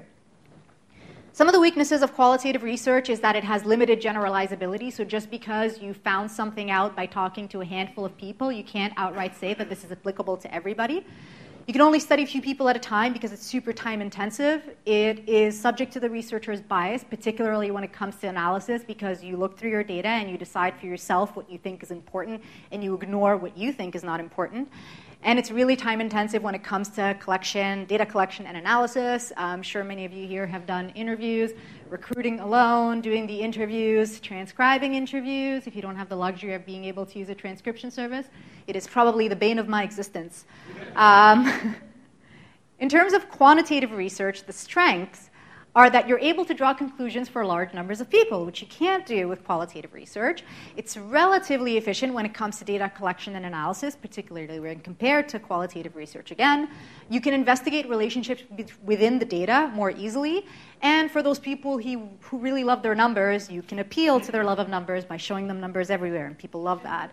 Some 1.32 1.46
of 1.46 1.52
the 1.52 1.60
weaknesses 1.60 2.02
of 2.02 2.14
qualitative 2.14 2.64
research 2.64 3.08
is 3.08 3.20
that 3.20 3.36
it 3.36 3.44
has 3.44 3.64
limited 3.64 4.02
generalizability. 4.02 4.92
So 4.92 5.04
just 5.04 5.30
because 5.30 5.78
you 5.78 5.94
found 5.94 6.28
something 6.28 6.68
out 6.72 6.96
by 6.96 7.06
talking 7.06 7.46
to 7.50 7.60
a 7.60 7.64
handful 7.64 8.04
of 8.04 8.16
people, 8.16 8.50
you 8.50 8.64
can't 8.64 8.92
outright 8.96 9.36
say 9.36 9.54
that 9.54 9.68
this 9.68 9.84
is 9.84 9.92
applicable 9.92 10.36
to 10.38 10.52
everybody. 10.52 11.06
You 11.68 11.74
can 11.74 11.82
only 11.82 12.00
study 12.00 12.22
a 12.22 12.26
few 12.26 12.40
people 12.40 12.70
at 12.70 12.76
a 12.76 12.78
time 12.78 13.12
because 13.12 13.30
it's 13.30 13.44
super 13.44 13.74
time 13.74 14.00
intensive. 14.00 14.74
It 14.86 15.28
is 15.28 15.60
subject 15.60 15.92
to 15.92 16.00
the 16.00 16.08
researcher's 16.08 16.62
bias, 16.62 17.04
particularly 17.04 17.70
when 17.70 17.84
it 17.84 17.92
comes 17.92 18.16
to 18.20 18.28
analysis, 18.28 18.82
because 18.86 19.22
you 19.22 19.36
look 19.36 19.58
through 19.58 19.68
your 19.68 19.84
data 19.84 20.08
and 20.08 20.30
you 20.30 20.38
decide 20.38 20.80
for 20.80 20.86
yourself 20.86 21.36
what 21.36 21.50
you 21.50 21.58
think 21.58 21.82
is 21.82 21.90
important 21.90 22.42
and 22.72 22.82
you 22.82 22.94
ignore 22.94 23.36
what 23.36 23.54
you 23.54 23.70
think 23.70 23.94
is 23.94 24.02
not 24.02 24.18
important. 24.18 24.66
And 25.22 25.38
it's 25.38 25.50
really 25.50 25.74
time 25.74 26.00
intensive 26.00 26.44
when 26.44 26.54
it 26.54 26.62
comes 26.62 26.88
to 26.90 27.16
collection, 27.20 27.84
data 27.86 28.06
collection, 28.06 28.46
and 28.46 28.56
analysis. 28.56 29.32
I'm 29.36 29.62
sure 29.62 29.82
many 29.82 30.04
of 30.04 30.12
you 30.12 30.28
here 30.28 30.46
have 30.46 30.64
done 30.64 30.90
interviews, 30.90 31.50
recruiting 31.90 32.38
alone, 32.38 33.00
doing 33.00 33.26
the 33.26 33.40
interviews, 33.40 34.20
transcribing 34.20 34.94
interviews. 34.94 35.66
If 35.66 35.74
you 35.74 35.82
don't 35.82 35.96
have 35.96 36.08
the 36.08 36.16
luxury 36.16 36.54
of 36.54 36.64
being 36.64 36.84
able 36.84 37.04
to 37.06 37.18
use 37.18 37.28
a 37.30 37.34
transcription 37.34 37.90
service, 37.90 38.26
it 38.68 38.76
is 38.76 38.86
probably 38.86 39.26
the 39.26 39.36
bane 39.36 39.58
of 39.58 39.66
my 39.68 39.82
existence. 39.82 40.44
Um, 40.94 41.74
in 42.78 42.88
terms 42.88 43.12
of 43.12 43.28
quantitative 43.28 43.90
research, 43.90 44.44
the 44.44 44.52
strengths 44.52 45.27
are 45.78 45.88
that 45.88 46.08
you're 46.08 46.18
able 46.18 46.44
to 46.44 46.54
draw 46.54 46.74
conclusions 46.74 47.28
for 47.28 47.46
large 47.46 47.72
numbers 47.72 48.00
of 48.00 48.10
people, 48.10 48.44
which 48.44 48.60
you 48.60 48.66
can't 48.66 49.06
do 49.06 49.28
with 49.28 49.44
qualitative 49.44 49.94
research. 49.94 50.42
It's 50.76 50.96
relatively 50.96 51.76
efficient 51.76 52.12
when 52.12 52.26
it 52.26 52.34
comes 52.34 52.58
to 52.58 52.64
data 52.64 52.90
collection 52.96 53.36
and 53.36 53.46
analysis, 53.46 53.94
particularly 53.94 54.58
when 54.58 54.80
compared 54.80 55.28
to 55.28 55.38
qualitative 55.38 55.94
research 55.94 56.32
again. 56.32 56.68
You 57.08 57.20
can 57.20 57.32
investigate 57.32 57.88
relationships 57.88 58.42
within 58.82 59.20
the 59.20 59.24
data 59.24 59.70
more 59.72 59.92
easily. 59.92 60.46
And 60.82 61.12
for 61.12 61.22
those 61.22 61.38
people 61.38 61.78
who, 61.78 62.08
really 62.32 62.64
love 62.64 62.82
their 62.82 62.96
numbers, 62.96 63.48
you 63.48 63.62
can 63.62 63.78
appeal 63.78 64.18
to 64.18 64.32
their 64.32 64.42
love 64.42 64.58
of 64.58 64.68
numbers 64.68 65.04
by 65.04 65.16
showing 65.16 65.46
them 65.46 65.60
numbers 65.60 65.90
everywhere, 65.90 66.26
and 66.26 66.36
people 66.36 66.60
love 66.60 66.82
that. 66.82 67.12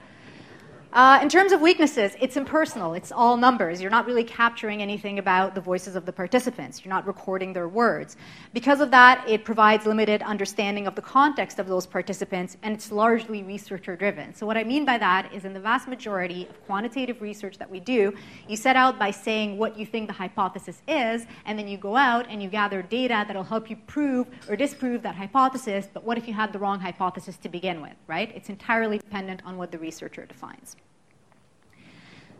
Uh, 0.95 1.19
in 1.21 1.27
terms 1.27 1.51
of 1.51 1.59
weaknesses, 1.59 2.15
it's 2.21 2.37
impersonal. 2.37 2.93
It's 2.93 3.11
all 3.11 3.35
numbers. 3.35 3.81
You're 3.81 3.91
not 3.91 4.05
really 4.05 4.23
capturing 4.23 4.81
anything 4.81 5.19
about 5.19 5.53
the 5.53 5.59
voices 5.59 5.97
of 5.97 6.05
the 6.05 6.13
participants. 6.13 6.85
You're 6.85 6.93
not 6.93 7.05
recording 7.05 7.51
their 7.51 7.67
words. 7.67 8.15
Because 8.53 8.79
of 8.79 8.91
that, 8.91 9.21
it 9.27 9.43
provides 9.43 9.85
limited 9.85 10.21
understanding 10.21 10.87
of 10.87 10.95
the 10.95 11.01
context 11.01 11.59
of 11.59 11.67
those 11.67 11.85
participants, 11.85 12.55
and 12.63 12.73
it's 12.73 12.93
largely 12.93 13.43
researcher 13.43 13.97
driven. 13.97 14.33
So, 14.33 14.45
what 14.45 14.55
I 14.55 14.63
mean 14.63 14.85
by 14.85 14.97
that 14.99 15.33
is 15.33 15.43
in 15.43 15.53
the 15.53 15.59
vast 15.59 15.89
majority 15.89 16.47
of 16.49 16.65
quantitative 16.65 17.21
research 17.21 17.57
that 17.57 17.69
we 17.69 17.81
do, 17.81 18.13
you 18.47 18.55
set 18.55 18.77
out 18.77 18.97
by 18.97 19.11
saying 19.11 19.57
what 19.57 19.77
you 19.77 19.85
think 19.85 20.07
the 20.07 20.13
hypothesis 20.13 20.81
is, 20.87 21.25
and 21.45 21.59
then 21.59 21.67
you 21.67 21.77
go 21.77 21.97
out 21.97 22.25
and 22.29 22.41
you 22.41 22.47
gather 22.47 22.81
data 22.81 23.25
that'll 23.27 23.43
help 23.43 23.69
you 23.69 23.75
prove 23.85 24.27
or 24.47 24.55
disprove 24.55 25.01
that 25.01 25.15
hypothesis. 25.15 25.89
But 25.93 26.05
what 26.05 26.17
if 26.17 26.25
you 26.25 26.33
had 26.33 26.53
the 26.53 26.59
wrong 26.59 26.79
hypothesis 26.79 27.35
to 27.39 27.49
begin 27.49 27.81
with, 27.81 27.97
right? 28.07 28.31
It's 28.33 28.47
entirely 28.47 28.99
dependent 28.99 29.41
on 29.43 29.57
what 29.57 29.73
the 29.73 29.77
researcher 29.77 30.25
defines. 30.25 30.77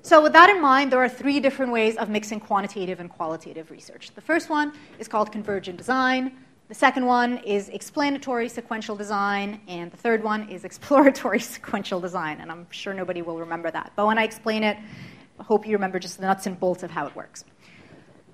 So, 0.06 0.22
with 0.22 0.34
that 0.34 0.52
in 0.52 0.62
mind, 0.62 0.92
there 0.92 1.00
are 1.00 1.10
three 1.10 1.40
different 1.40 1.72
ways 1.72 1.98
of 1.98 2.10
mixing 2.10 2.40
quantitative 2.40 3.00
and 3.00 3.10
qualitative 3.10 3.72
research. 3.72 4.12
The 4.14 4.22
first 4.22 4.52
one 4.52 4.72
is 5.00 5.08
called 5.08 5.32
convergent 5.32 5.78
design. 5.80 6.32
The 6.68 6.76
second 6.76 7.08
one 7.08 7.40
is 7.40 7.70
explanatory 7.70 8.48
sequential 8.48 8.96
design. 8.96 9.62
And 9.68 9.92
the 9.92 9.98
third 9.98 10.24
one 10.24 10.48
is 10.48 10.64
exploratory 10.70 11.40
sequential 11.40 12.00
design. 12.00 12.40
And 12.40 12.52
I'm 12.52 12.68
sure 12.70 12.94
nobody 12.94 13.24
will 13.24 13.40
remember 13.40 13.72
that. 13.72 13.94
But 13.96 14.06
when 14.06 14.20
I 14.20 14.26
explain 14.26 14.62
it, 14.62 14.78
I 15.40 15.44
hope 15.44 15.66
you 15.66 15.74
remember 15.74 15.98
just 15.98 16.20
the 16.20 16.28
nuts 16.28 16.46
and 16.46 16.60
bolts 16.60 16.84
of 16.84 16.92
how 16.92 17.08
it 17.08 17.16
works. 17.16 17.44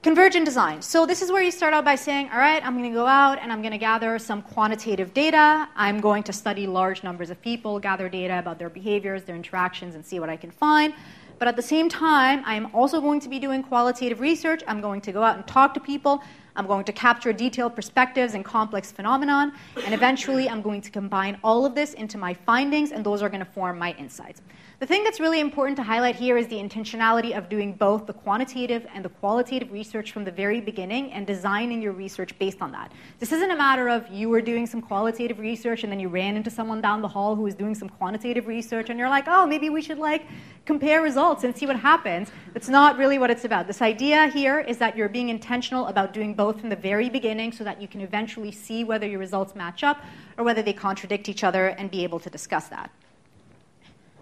Convergent 0.04 0.44
design. 0.44 0.82
So, 0.82 1.06
this 1.06 1.22
is 1.22 1.32
where 1.32 1.42
you 1.42 1.52
start 1.52 1.74
out 1.74 1.86
by 1.86 1.96
saying, 1.96 2.32
all 2.34 2.40
right, 2.40 2.62
I'm 2.66 2.76
going 2.78 2.92
to 2.92 2.94
go 2.94 3.08
out 3.08 3.40
and 3.40 3.50
I'm 3.50 3.62
going 3.62 3.72
to 3.72 3.78
gather 3.78 4.20
some 4.20 4.42
quantitative 4.42 5.14
data. 5.14 5.70
I'm 5.78 6.02
going 6.02 6.24
to 6.24 6.34
study 6.34 6.68
large 6.68 7.02
numbers 7.02 7.30
of 7.30 7.42
people, 7.42 7.80
gather 7.80 8.10
data 8.10 8.40
about 8.40 8.60
their 8.60 8.70
behaviors, 8.70 9.24
their 9.24 9.38
interactions, 9.38 9.96
and 9.96 10.06
see 10.06 10.20
what 10.20 10.28
I 10.28 10.36
can 10.36 10.52
find. 10.52 10.94
But 11.42 11.48
at 11.48 11.56
the 11.56 11.64
same 11.64 11.90
time, 11.90 12.44
I 12.46 12.54
am 12.54 12.68
also 12.72 13.02
going 13.02 13.20
to 13.22 13.28
be 13.28 13.40
doing 13.40 13.64
qualitative 13.64 14.20
research. 14.20 14.62
I'm 14.68 14.80
going 14.80 15.02
to 15.02 15.12
go 15.12 15.24
out 15.24 15.38
and 15.38 15.48
talk 15.48 15.74
to 15.74 15.80
people. 15.80 16.22
I'm 16.56 16.68
going 16.68 16.84
to 16.86 16.92
capture 16.92 17.34
detailed 17.34 17.76
perspectives 17.76 18.34
and 18.34 18.44
complex 18.44 18.92
phenomenon, 18.92 19.54
and 19.86 19.94
eventually 19.94 20.50
I'm 20.50 20.62
going 20.62 20.82
to 20.82 20.92
combine 20.92 21.40
all 21.44 21.66
of 21.66 21.76
this 21.76 21.94
into 21.94 22.18
my 22.18 22.34
findings, 22.34 22.92
and 22.92 23.06
those 23.06 23.22
are 23.22 23.30
going 23.30 23.46
to 23.46 23.52
form 23.52 23.78
my 23.78 23.94
insights. 23.98 24.42
The 24.82 24.88
thing 24.88 25.04
that's 25.04 25.20
really 25.20 25.40
important 25.40 25.78
to 25.78 25.84
highlight 25.84 26.16
here 26.16 26.38
is 26.38 26.48
the 26.48 26.56
intentionality 26.56 27.38
of 27.38 27.50
doing 27.50 27.74
both 27.74 28.08
the 28.08 28.14
quantitative 28.14 28.88
and 28.96 29.06
the 29.06 29.10
qualitative 29.10 29.72
research 29.72 30.12
from 30.12 30.24
the 30.24 30.32
very 30.32 30.60
beginning 30.60 31.12
and 31.12 31.28
designing 31.28 31.84
your 31.84 31.92
research 31.92 32.36
based 32.40 32.64
on 32.64 32.72
that. 32.72 32.92
This 33.20 33.32
isn't 33.32 33.52
a 33.52 33.56
matter 33.56 33.90
of 33.90 34.08
you 34.10 34.28
were 34.28 34.42
doing 34.42 34.66
some 34.66 34.82
qualitative 34.82 35.38
research 35.38 35.84
and 35.84 35.92
then 35.92 36.00
you 36.00 36.10
ran 36.10 36.36
into 36.36 36.50
someone 36.50 36.82
down 36.82 37.04
the 37.04 37.08
hall 37.08 37.36
who 37.36 37.44
was 37.44 37.54
doing 37.54 37.76
some 37.76 37.90
quantitative 37.90 38.48
research 38.48 38.90
and 38.90 38.98
you're 38.98 39.08
like, 39.08 39.26
oh, 39.28 39.46
maybe 39.46 39.70
we 39.70 39.84
should 39.84 40.00
like 40.00 40.26
compare 40.66 41.04
results 41.04 41.44
and 41.44 41.56
see 41.56 41.68
what 41.68 41.76
happens. 41.76 42.32
That's 42.54 42.70
not 42.70 42.98
really 42.98 43.20
what 43.20 43.30
it's 43.30 43.46
about. 43.46 43.68
This 43.68 43.84
idea 43.84 44.30
here 44.30 44.62
is 44.62 44.80
that 44.80 44.98
you're 44.98 45.10
being 45.10 45.30
intentional 45.30 45.88
about 45.88 46.12
doing 46.12 46.34
both 46.42 46.60
from 46.60 46.70
the 46.70 46.76
very 46.92 47.08
beginning 47.08 47.52
so 47.52 47.64
that 47.64 47.80
you 47.80 47.88
can 47.88 48.02
eventually 48.02 48.52
see 48.52 48.84
whether 48.84 49.06
your 49.06 49.20
results 49.20 49.54
match 49.54 49.84
up 49.84 49.98
or 50.40 50.44
whether 50.44 50.64
they 50.64 50.74
contradict 50.74 51.30
each 51.30 51.44
other 51.44 51.68
and 51.68 51.92
be 51.92 52.04
able 52.04 52.20
to 52.20 52.32
discuss 52.32 52.68
that. 52.70 52.90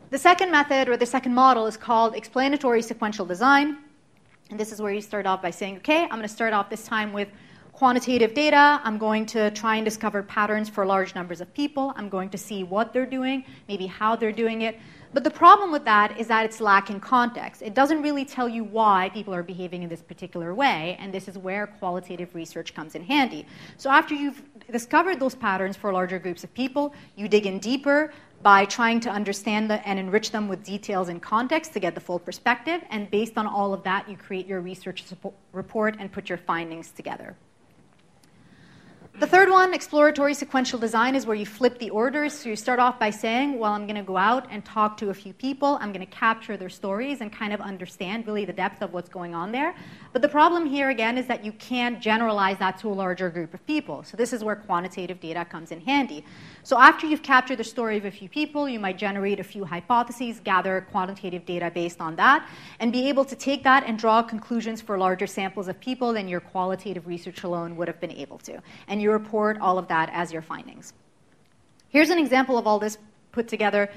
The 0.10 0.18
second 0.18 0.52
method 0.52 0.90
or 0.90 0.98
the 0.98 1.06
second 1.06 1.34
model 1.34 1.66
is 1.66 1.78
called 1.78 2.16
explanatory 2.16 2.82
sequential 2.82 3.26
design. 3.26 3.78
And 4.50 4.60
this 4.60 4.74
is 4.74 4.82
where 4.82 4.92
you 4.92 5.00
start 5.00 5.26
off 5.26 5.42
by 5.42 5.52
saying, 5.52 5.78
okay, 5.78 6.02
I'm 6.04 6.20
going 6.20 6.24
to 6.24 6.28
start 6.28 6.52
off 6.52 6.70
this 6.70 6.84
time 6.84 7.14
with 7.14 7.30
quantitative 7.72 8.34
data. 8.34 8.82
I'm 8.84 8.98
going 8.98 9.26
to 9.28 9.50
try 9.52 9.78
and 9.78 9.86
discover 9.86 10.22
patterns 10.22 10.68
for 10.68 10.86
large 10.86 11.16
numbers 11.16 11.40
of 11.40 11.54
people. 11.54 11.94
I'm 11.96 12.10
going 12.10 12.30
to 12.32 12.38
see 12.38 12.66
what 12.66 12.92
they're 12.92 13.06
doing, 13.06 13.46
maybe 13.70 13.88
how 13.88 14.18
they're 14.18 14.34
doing 14.34 14.64
it. 14.64 14.78
But 15.12 15.24
the 15.24 15.32
problem 15.32 15.72
with 15.72 15.86
that 15.86 16.20
is 16.20 16.28
that 16.28 16.46
it's 16.46 16.62
lacking 16.62 17.00
context. 17.00 17.64
It 17.64 17.74
doesn't 17.74 18.04
really 18.04 18.26
tell 18.26 18.48
you 18.48 18.64
why 18.64 19.10
people 19.12 19.34
are 19.34 19.42
behaving 19.42 19.82
in 19.82 19.90
this 19.90 20.02
particular 20.02 20.54
way, 20.54 20.98
and 21.00 21.12
this 21.12 21.28
is 21.28 21.38
where 21.38 21.66
qualitative 21.66 22.36
research 22.36 22.76
comes 22.76 22.94
in 22.94 23.04
handy. 23.04 23.46
So 23.78 23.90
after 23.90 24.14
you've 24.14 24.44
discovered 24.72 25.20
those 25.20 25.34
patterns 25.34 25.76
for 25.76 25.92
larger 25.92 26.20
groups 26.20 26.44
of 26.44 26.54
people, 26.54 26.94
you 27.16 27.28
dig 27.28 27.48
in 27.48 27.58
deeper, 27.58 28.12
by 28.42 28.66
trying 28.66 29.00
to 29.02 29.10
understand 29.10 29.70
the, 29.70 29.86
and 29.88 30.00
enrich 30.00 30.32
them 30.32 30.48
with 30.48 30.64
details 30.64 31.10
and 31.10 31.22
context 31.22 31.74
to 31.74 31.80
get 31.80 31.94
the 31.94 32.02
full 32.02 32.20
perspective. 32.20 32.82
And 32.90 33.10
based 33.12 33.38
on 33.38 33.46
all 33.46 33.74
of 33.74 33.84
that, 33.84 34.08
you 34.10 34.16
create 34.16 34.48
your 34.48 34.62
research 34.62 35.04
report 35.52 35.98
and 36.00 36.12
put 36.12 36.30
your 36.30 36.38
findings 36.38 36.92
together. 36.92 37.36
The 39.20 39.28
third 39.28 39.50
one, 39.50 39.74
exploratory 39.74 40.34
sequential 40.34 40.80
design, 40.80 41.14
is 41.14 41.26
where 41.26 41.36
you 41.36 41.46
flip 41.46 41.78
the 41.78 41.90
orders. 41.90 42.32
So 42.32 42.48
you 42.48 42.56
start 42.56 42.80
off 42.80 42.98
by 42.98 43.10
saying, 43.10 43.60
well, 43.60 43.74
I'm 43.74 43.86
going 43.86 43.98
to 43.98 44.02
go 44.02 44.16
out 44.16 44.48
and 44.50 44.64
talk 44.64 44.96
to 45.00 45.10
a 45.10 45.14
few 45.14 45.34
people. 45.34 45.78
I'm 45.82 45.92
going 45.92 46.06
to 46.06 46.12
capture 46.12 46.56
their 46.56 46.70
stories 46.70 47.20
and 47.20 47.30
kind 47.30 47.52
of 47.52 47.60
understand 47.60 48.26
really 48.26 48.46
the 48.46 48.54
depth 48.54 48.82
of 48.82 48.94
what's 48.94 49.10
going 49.10 49.36
on 49.36 49.52
there. 49.52 49.76
But 50.14 50.22
the 50.22 50.30
problem 50.30 50.66
here, 50.66 50.90
again, 50.90 51.18
is 51.18 51.28
that 51.28 51.44
you 51.44 51.52
can't 51.52 52.00
generalize 52.00 52.60
that 52.60 52.78
to 52.78 52.88
a 52.88 52.94
larger 52.96 53.30
group 53.30 53.54
of 53.54 53.68
people. 53.68 54.06
So 54.06 54.16
this 54.16 54.32
is 54.32 54.42
where 54.42 54.56
quantitative 54.56 55.20
data 55.20 55.44
comes 55.44 55.74
in 55.74 55.82
handy. 55.82 56.24
So 56.64 56.80
after 56.80 57.06
you've 57.06 57.22
captured 57.22 57.58
the 57.58 57.66
story 57.66 57.98
of 57.98 58.06
a 58.06 58.12
few 58.12 58.30
people, 58.30 58.70
you 58.70 58.80
might 58.80 58.98
generate 58.98 59.42
a 59.42 59.44
few 59.44 59.66
hypotheses, 59.66 60.40
gather 60.40 60.88
quantitative 60.92 61.46
data 61.46 61.70
based 61.76 62.00
on 62.00 62.16
that, 62.16 62.48
and 62.80 62.94
be 62.94 63.10
able 63.10 63.26
to 63.26 63.36
take 63.36 63.64
that 63.66 63.84
and 63.86 64.00
draw 64.00 64.24
conclusions 64.24 64.82
for 64.82 64.98
larger 64.98 65.28
samples 65.28 65.68
of 65.68 65.78
people 65.82 66.14
than 66.14 66.30
your 66.30 66.40
qualitative 66.40 67.06
research 67.06 67.44
alone 67.44 67.76
would 67.76 67.90
have 67.90 68.00
been 68.00 68.14
able 68.14 68.38
to. 68.38 68.62
And 68.88 69.02
you 69.02 69.09
report 69.10 69.60
all 69.60 69.78
of 69.78 69.88
that 69.88 70.10
as 70.14 70.32
your 70.32 70.42
findings. 70.42 70.94
Here's 71.90 72.10
an 72.10 72.20
example 72.20 72.58
of 72.58 72.68
all 72.68 72.80
this 72.80 72.98
put 73.32 73.48
together 73.48 73.90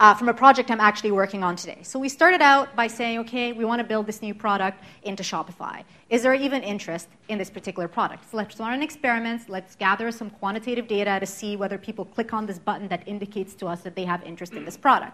uh, 0.00 0.14
from 0.14 0.30
a 0.30 0.34
project 0.34 0.70
I'm 0.70 0.80
actually 0.80 1.12
working 1.12 1.44
on 1.44 1.56
today. 1.56 1.80
So 1.82 1.98
we 1.98 2.08
started 2.08 2.40
out 2.40 2.74
by 2.74 2.86
saying, 2.86 3.18
okay, 3.20 3.52
we 3.52 3.66
want 3.66 3.80
to 3.80 3.84
build 3.86 4.06
this 4.06 4.22
new 4.22 4.34
product 4.34 4.82
into 5.02 5.22
Shopify. 5.22 5.84
Is 6.08 6.22
there 6.22 6.32
even 6.32 6.62
interest 6.62 7.06
in 7.28 7.36
this 7.36 7.50
particular 7.50 7.86
product? 7.86 8.30
So 8.30 8.38
let's 8.38 8.58
run 8.58 8.82
experiments. 8.82 9.50
Let's 9.50 9.76
gather 9.76 10.10
some 10.10 10.30
quantitative 10.30 10.88
data 10.88 11.20
to 11.20 11.26
see 11.26 11.54
whether 11.54 11.76
people 11.76 12.06
click 12.06 12.32
on 12.32 12.46
this 12.46 12.58
button 12.58 12.88
that 12.88 13.06
indicates 13.06 13.54
to 13.56 13.66
us 13.66 13.82
that 13.82 13.94
they 13.94 14.06
have 14.06 14.22
interest 14.22 14.54
in 14.54 14.64
this 14.64 14.76
product. 14.78 15.12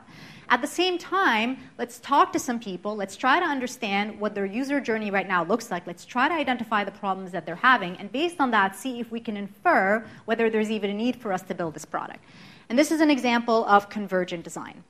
At 0.51 0.61
the 0.61 0.68
same 0.68 0.99
time, 0.99 1.59
let's 1.79 1.99
talk 1.99 2.33
to 2.35 2.38
some 2.38 2.61
people. 2.61 2.94
Let's 2.94 3.16
try 3.16 3.40
to 3.40 3.44
understand 3.44 4.20
what 4.20 4.37
their 4.37 4.46
user 4.46 4.81
journey 4.81 5.11
right 5.11 5.27
now 5.27 5.44
looks 5.44 5.68
like. 5.68 5.85
Let's 5.88 6.05
try 6.05 6.29
to 6.29 6.35
identify 6.35 6.85
the 6.85 6.92
problems 6.92 7.33
that 7.33 7.44
they're 7.44 7.57
having, 7.57 7.96
and 7.96 8.11
based 8.12 8.38
on 8.38 8.53
that, 8.53 8.77
see 8.77 9.01
if 9.01 9.11
we 9.11 9.18
can 9.18 9.37
infer 9.37 10.07
whether 10.27 10.49
there's 10.49 10.70
even 10.70 10.90
a 10.90 10.94
need 10.94 11.16
for 11.16 11.33
us 11.33 11.42
to 11.42 11.55
build 11.55 11.75
this 11.75 11.85
product. 11.85 12.20
And 12.69 12.79
this 12.79 12.91
is 12.91 13.01
an 13.01 13.11
example 13.11 13.65
of 13.67 13.89
convergent 13.89 14.43
design. 14.43 14.83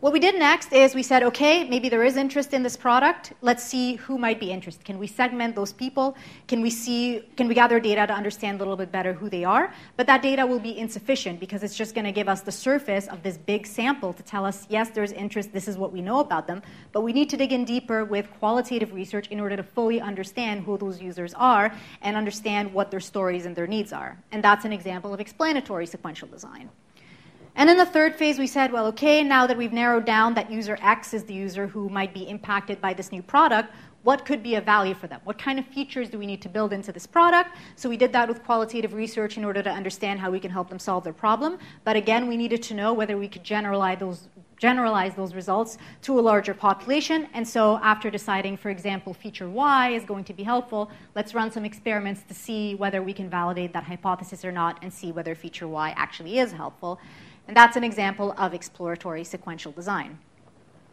What 0.00 0.14
we 0.14 0.18
did 0.18 0.38
next 0.38 0.72
is 0.72 0.94
we 0.94 1.02
said, 1.02 1.22
okay, 1.24 1.64
maybe 1.64 1.90
there 1.90 2.02
is 2.02 2.16
interest 2.16 2.54
in 2.54 2.62
this 2.62 2.74
product. 2.74 3.34
Let's 3.42 3.62
see 3.62 3.96
who 3.96 4.16
might 4.16 4.40
be 4.40 4.50
interested. 4.50 4.82
Can 4.82 4.98
we 4.98 5.06
segment 5.06 5.54
those 5.54 5.74
people? 5.74 6.16
Can 6.48 6.62
we 6.62 6.70
see, 6.70 7.22
can 7.36 7.48
we 7.48 7.54
gather 7.54 7.78
data 7.78 8.06
to 8.06 8.14
understand 8.14 8.56
a 8.56 8.64
little 8.64 8.78
bit 8.78 8.90
better 8.90 9.12
who 9.12 9.28
they 9.28 9.44
are? 9.44 9.74
But 9.98 10.06
that 10.06 10.22
data 10.22 10.46
will 10.46 10.58
be 10.58 10.78
insufficient 10.78 11.38
because 11.38 11.62
it's 11.62 11.76
just 11.76 11.94
going 11.94 12.06
to 12.06 12.12
give 12.12 12.30
us 12.30 12.40
the 12.40 12.50
surface 12.50 13.08
of 13.08 13.22
this 13.22 13.36
big 13.36 13.66
sample 13.66 14.14
to 14.14 14.22
tell 14.22 14.46
us, 14.46 14.66
yes, 14.70 14.88
there's 14.88 15.12
interest, 15.12 15.52
this 15.52 15.68
is 15.68 15.76
what 15.76 15.92
we 15.92 16.00
know 16.00 16.20
about 16.20 16.46
them. 16.46 16.62
But 16.92 17.02
we 17.02 17.12
need 17.12 17.28
to 17.28 17.36
dig 17.36 17.52
in 17.52 17.66
deeper 17.66 18.02
with 18.06 18.26
qualitative 18.38 18.94
research 18.94 19.28
in 19.28 19.38
order 19.38 19.54
to 19.54 19.62
fully 19.62 20.00
understand 20.00 20.64
who 20.64 20.78
those 20.78 21.02
users 21.02 21.34
are 21.34 21.74
and 22.00 22.16
understand 22.16 22.72
what 22.72 22.90
their 22.90 23.00
stories 23.00 23.44
and 23.44 23.54
their 23.54 23.66
needs 23.66 23.92
are. 23.92 24.16
And 24.32 24.42
that's 24.42 24.64
an 24.64 24.72
example 24.72 25.12
of 25.12 25.20
explanatory 25.20 25.84
sequential 25.84 26.28
design. 26.28 26.70
And 27.56 27.68
in 27.68 27.76
the 27.76 27.86
third 27.86 28.14
phase, 28.14 28.38
we 28.38 28.46
said, 28.46 28.72
well, 28.72 28.86
okay, 28.86 29.22
now 29.22 29.46
that 29.46 29.56
we've 29.56 29.72
narrowed 29.72 30.04
down 30.04 30.34
that 30.34 30.50
user 30.50 30.78
X 30.80 31.12
is 31.12 31.24
the 31.24 31.34
user 31.34 31.66
who 31.66 31.88
might 31.88 32.14
be 32.14 32.28
impacted 32.28 32.80
by 32.80 32.94
this 32.94 33.12
new 33.12 33.22
product, 33.22 33.72
what 34.02 34.24
could 34.24 34.42
be 34.42 34.54
a 34.54 34.60
value 34.60 34.94
for 34.94 35.08
them? 35.08 35.20
What 35.24 35.38
kind 35.38 35.58
of 35.58 35.66
features 35.66 36.08
do 36.08 36.18
we 36.18 36.24
need 36.24 36.40
to 36.42 36.48
build 36.48 36.72
into 36.72 36.90
this 36.90 37.06
product? 37.06 37.50
So 37.76 37.88
we 37.88 37.98
did 37.98 38.12
that 38.14 38.28
with 38.28 38.42
qualitative 38.44 38.94
research 38.94 39.36
in 39.36 39.44
order 39.44 39.62
to 39.62 39.70
understand 39.70 40.20
how 40.20 40.30
we 40.30 40.40
can 40.40 40.50
help 40.50 40.70
them 40.70 40.78
solve 40.78 41.04
their 41.04 41.12
problem. 41.12 41.58
But 41.84 41.96
again, 41.96 42.26
we 42.26 42.38
needed 42.38 42.62
to 42.64 42.74
know 42.74 42.94
whether 42.94 43.18
we 43.18 43.28
could 43.28 43.44
generalize 43.44 43.98
those, 43.98 44.28
generalize 44.56 45.14
those 45.14 45.34
results 45.34 45.76
to 46.02 46.18
a 46.18 46.22
larger 46.22 46.54
population. 46.54 47.28
And 47.34 47.46
so 47.46 47.78
after 47.82 48.10
deciding, 48.10 48.56
for 48.56 48.70
example, 48.70 49.12
feature 49.12 49.50
Y 49.50 49.90
is 49.90 50.04
going 50.04 50.24
to 50.24 50.32
be 50.32 50.44
helpful, 50.44 50.90
let's 51.14 51.34
run 51.34 51.50
some 51.50 51.66
experiments 51.66 52.22
to 52.28 52.32
see 52.32 52.74
whether 52.76 53.02
we 53.02 53.12
can 53.12 53.28
validate 53.28 53.74
that 53.74 53.84
hypothesis 53.84 54.46
or 54.46 54.52
not 54.52 54.78
and 54.82 54.90
see 54.90 55.12
whether 55.12 55.34
feature 55.34 55.68
Y 55.68 55.92
actually 55.96 56.38
is 56.38 56.52
helpful. 56.52 56.98
And 57.50 57.56
that's 57.56 57.74
an 57.74 57.82
example 57.82 58.32
of 58.38 58.54
exploratory 58.54 59.24
sequential 59.24 59.72
design. 59.72 60.20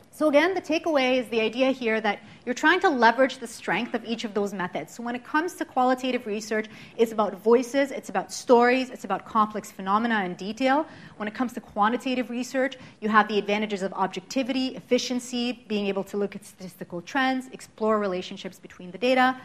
So, 0.09 0.27
again, 0.27 0.55
the 0.55 0.61
takeaway 0.61 1.19
is 1.19 1.27
the 1.27 1.39
idea 1.39 1.69
here 1.69 2.01
that 2.01 2.21
you're 2.47 2.55
trying 2.55 2.79
to 2.79 2.89
leverage 2.89 3.37
the 3.37 3.45
strength 3.45 3.93
of 3.93 4.03
each 4.03 4.23
of 4.23 4.33
those 4.33 4.55
methods. 4.55 4.95
So, 4.95 5.03
when 5.03 5.13
it 5.13 5.23
comes 5.23 5.53
to 5.57 5.65
qualitative 5.65 6.25
research, 6.25 6.65
it's 6.97 7.11
about 7.11 7.35
voices, 7.43 7.91
it's 7.91 8.09
about 8.09 8.33
stories, 8.33 8.89
it's 8.89 9.03
about 9.03 9.23
complex 9.23 9.71
phenomena 9.71 10.15
and 10.15 10.35
detail. 10.35 10.87
When 11.17 11.27
it 11.27 11.35
comes 11.35 11.53
to 11.53 11.61
quantitative 11.61 12.31
research, 12.31 12.75
you 13.01 13.09
have 13.09 13.27
the 13.27 13.37
advantages 13.37 13.83
of 13.83 13.93
objectivity, 13.93 14.69
efficiency, 14.69 15.63
being 15.67 15.85
able 15.85 16.05
to 16.05 16.17
look 16.17 16.35
at 16.35 16.43
statistical 16.43 17.03
trends, 17.03 17.49
explore 17.53 17.99
relationships 17.99 18.57
between 18.57 18.89
the 18.89 18.97
data. 18.97 19.39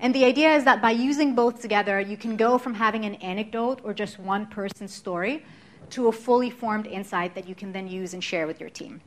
And 0.00 0.14
the 0.14 0.24
idea 0.24 0.56
is 0.56 0.64
that 0.64 0.80
by 0.80 0.92
using 0.92 1.34
both 1.34 1.60
together, 1.60 2.00
you 2.00 2.16
can 2.16 2.38
go 2.38 2.56
from 2.56 2.72
having 2.72 3.04
an 3.04 3.16
anecdote 3.16 3.82
or 3.84 3.92
just 3.92 4.18
one 4.18 4.46
person's 4.46 4.94
story 4.94 5.44
to 5.90 6.08
a 6.08 6.12
fully 6.12 6.50
formed 6.50 6.86
insight 6.86 7.34
that 7.34 7.48
you 7.48 7.54
can 7.54 7.72
then 7.72 7.88
use 7.88 8.14
and 8.14 8.22
share 8.22 8.46
with 8.46 8.60
your 8.60 8.70
team. 8.70 9.00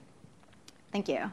Thank 0.92 1.08
you. 1.08 1.32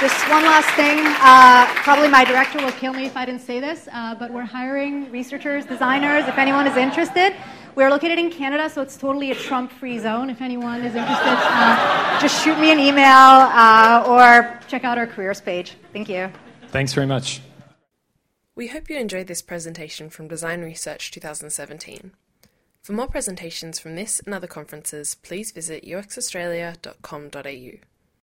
Just 0.00 0.30
one 0.30 0.44
last 0.44 0.70
thing. 0.76 0.98
Uh, 1.20 1.66
probably 1.82 2.08
my 2.08 2.24
director 2.24 2.58
will 2.64 2.72
kill 2.72 2.94
me 2.94 3.04
if 3.04 3.18
I 3.18 3.26
didn't 3.26 3.42
say 3.42 3.60
this, 3.60 3.86
uh, 3.92 4.14
but 4.14 4.32
we're 4.32 4.44
hiring 4.44 5.10
researchers, 5.12 5.66
designers, 5.66 6.26
if 6.26 6.38
anyone 6.38 6.66
is 6.66 6.76
interested. 6.78 7.34
We're 7.74 7.90
located 7.90 8.18
in 8.18 8.30
Canada, 8.30 8.70
so 8.70 8.80
it's 8.80 8.96
totally 8.96 9.30
a 9.30 9.34
Trump 9.34 9.70
free 9.70 9.98
zone. 9.98 10.30
If 10.30 10.40
anyone 10.40 10.80
is 10.80 10.94
interested, 10.94 11.36
uh, 11.36 12.18
just 12.18 12.42
shoot 12.42 12.58
me 12.58 12.72
an 12.72 12.78
email 12.78 13.04
uh, 13.04 14.04
or 14.06 14.58
check 14.68 14.84
out 14.84 14.96
our 14.96 15.06
careers 15.06 15.42
page. 15.42 15.76
Thank 15.92 16.08
you. 16.08 16.32
Thanks 16.68 16.94
very 16.94 17.06
much. 17.06 17.42
We 18.60 18.66
hope 18.66 18.90
you 18.90 18.98
enjoyed 18.98 19.26
this 19.26 19.40
presentation 19.40 20.10
from 20.10 20.28
Design 20.28 20.60
Research 20.60 21.10
2017. 21.12 22.12
For 22.82 22.92
more 22.92 23.08
presentations 23.08 23.78
from 23.78 23.96
this 23.96 24.20
and 24.20 24.34
other 24.34 24.46
conferences, 24.46 25.14
please 25.14 25.50
visit 25.50 25.82
uxaustralia.com.au. 25.82 27.89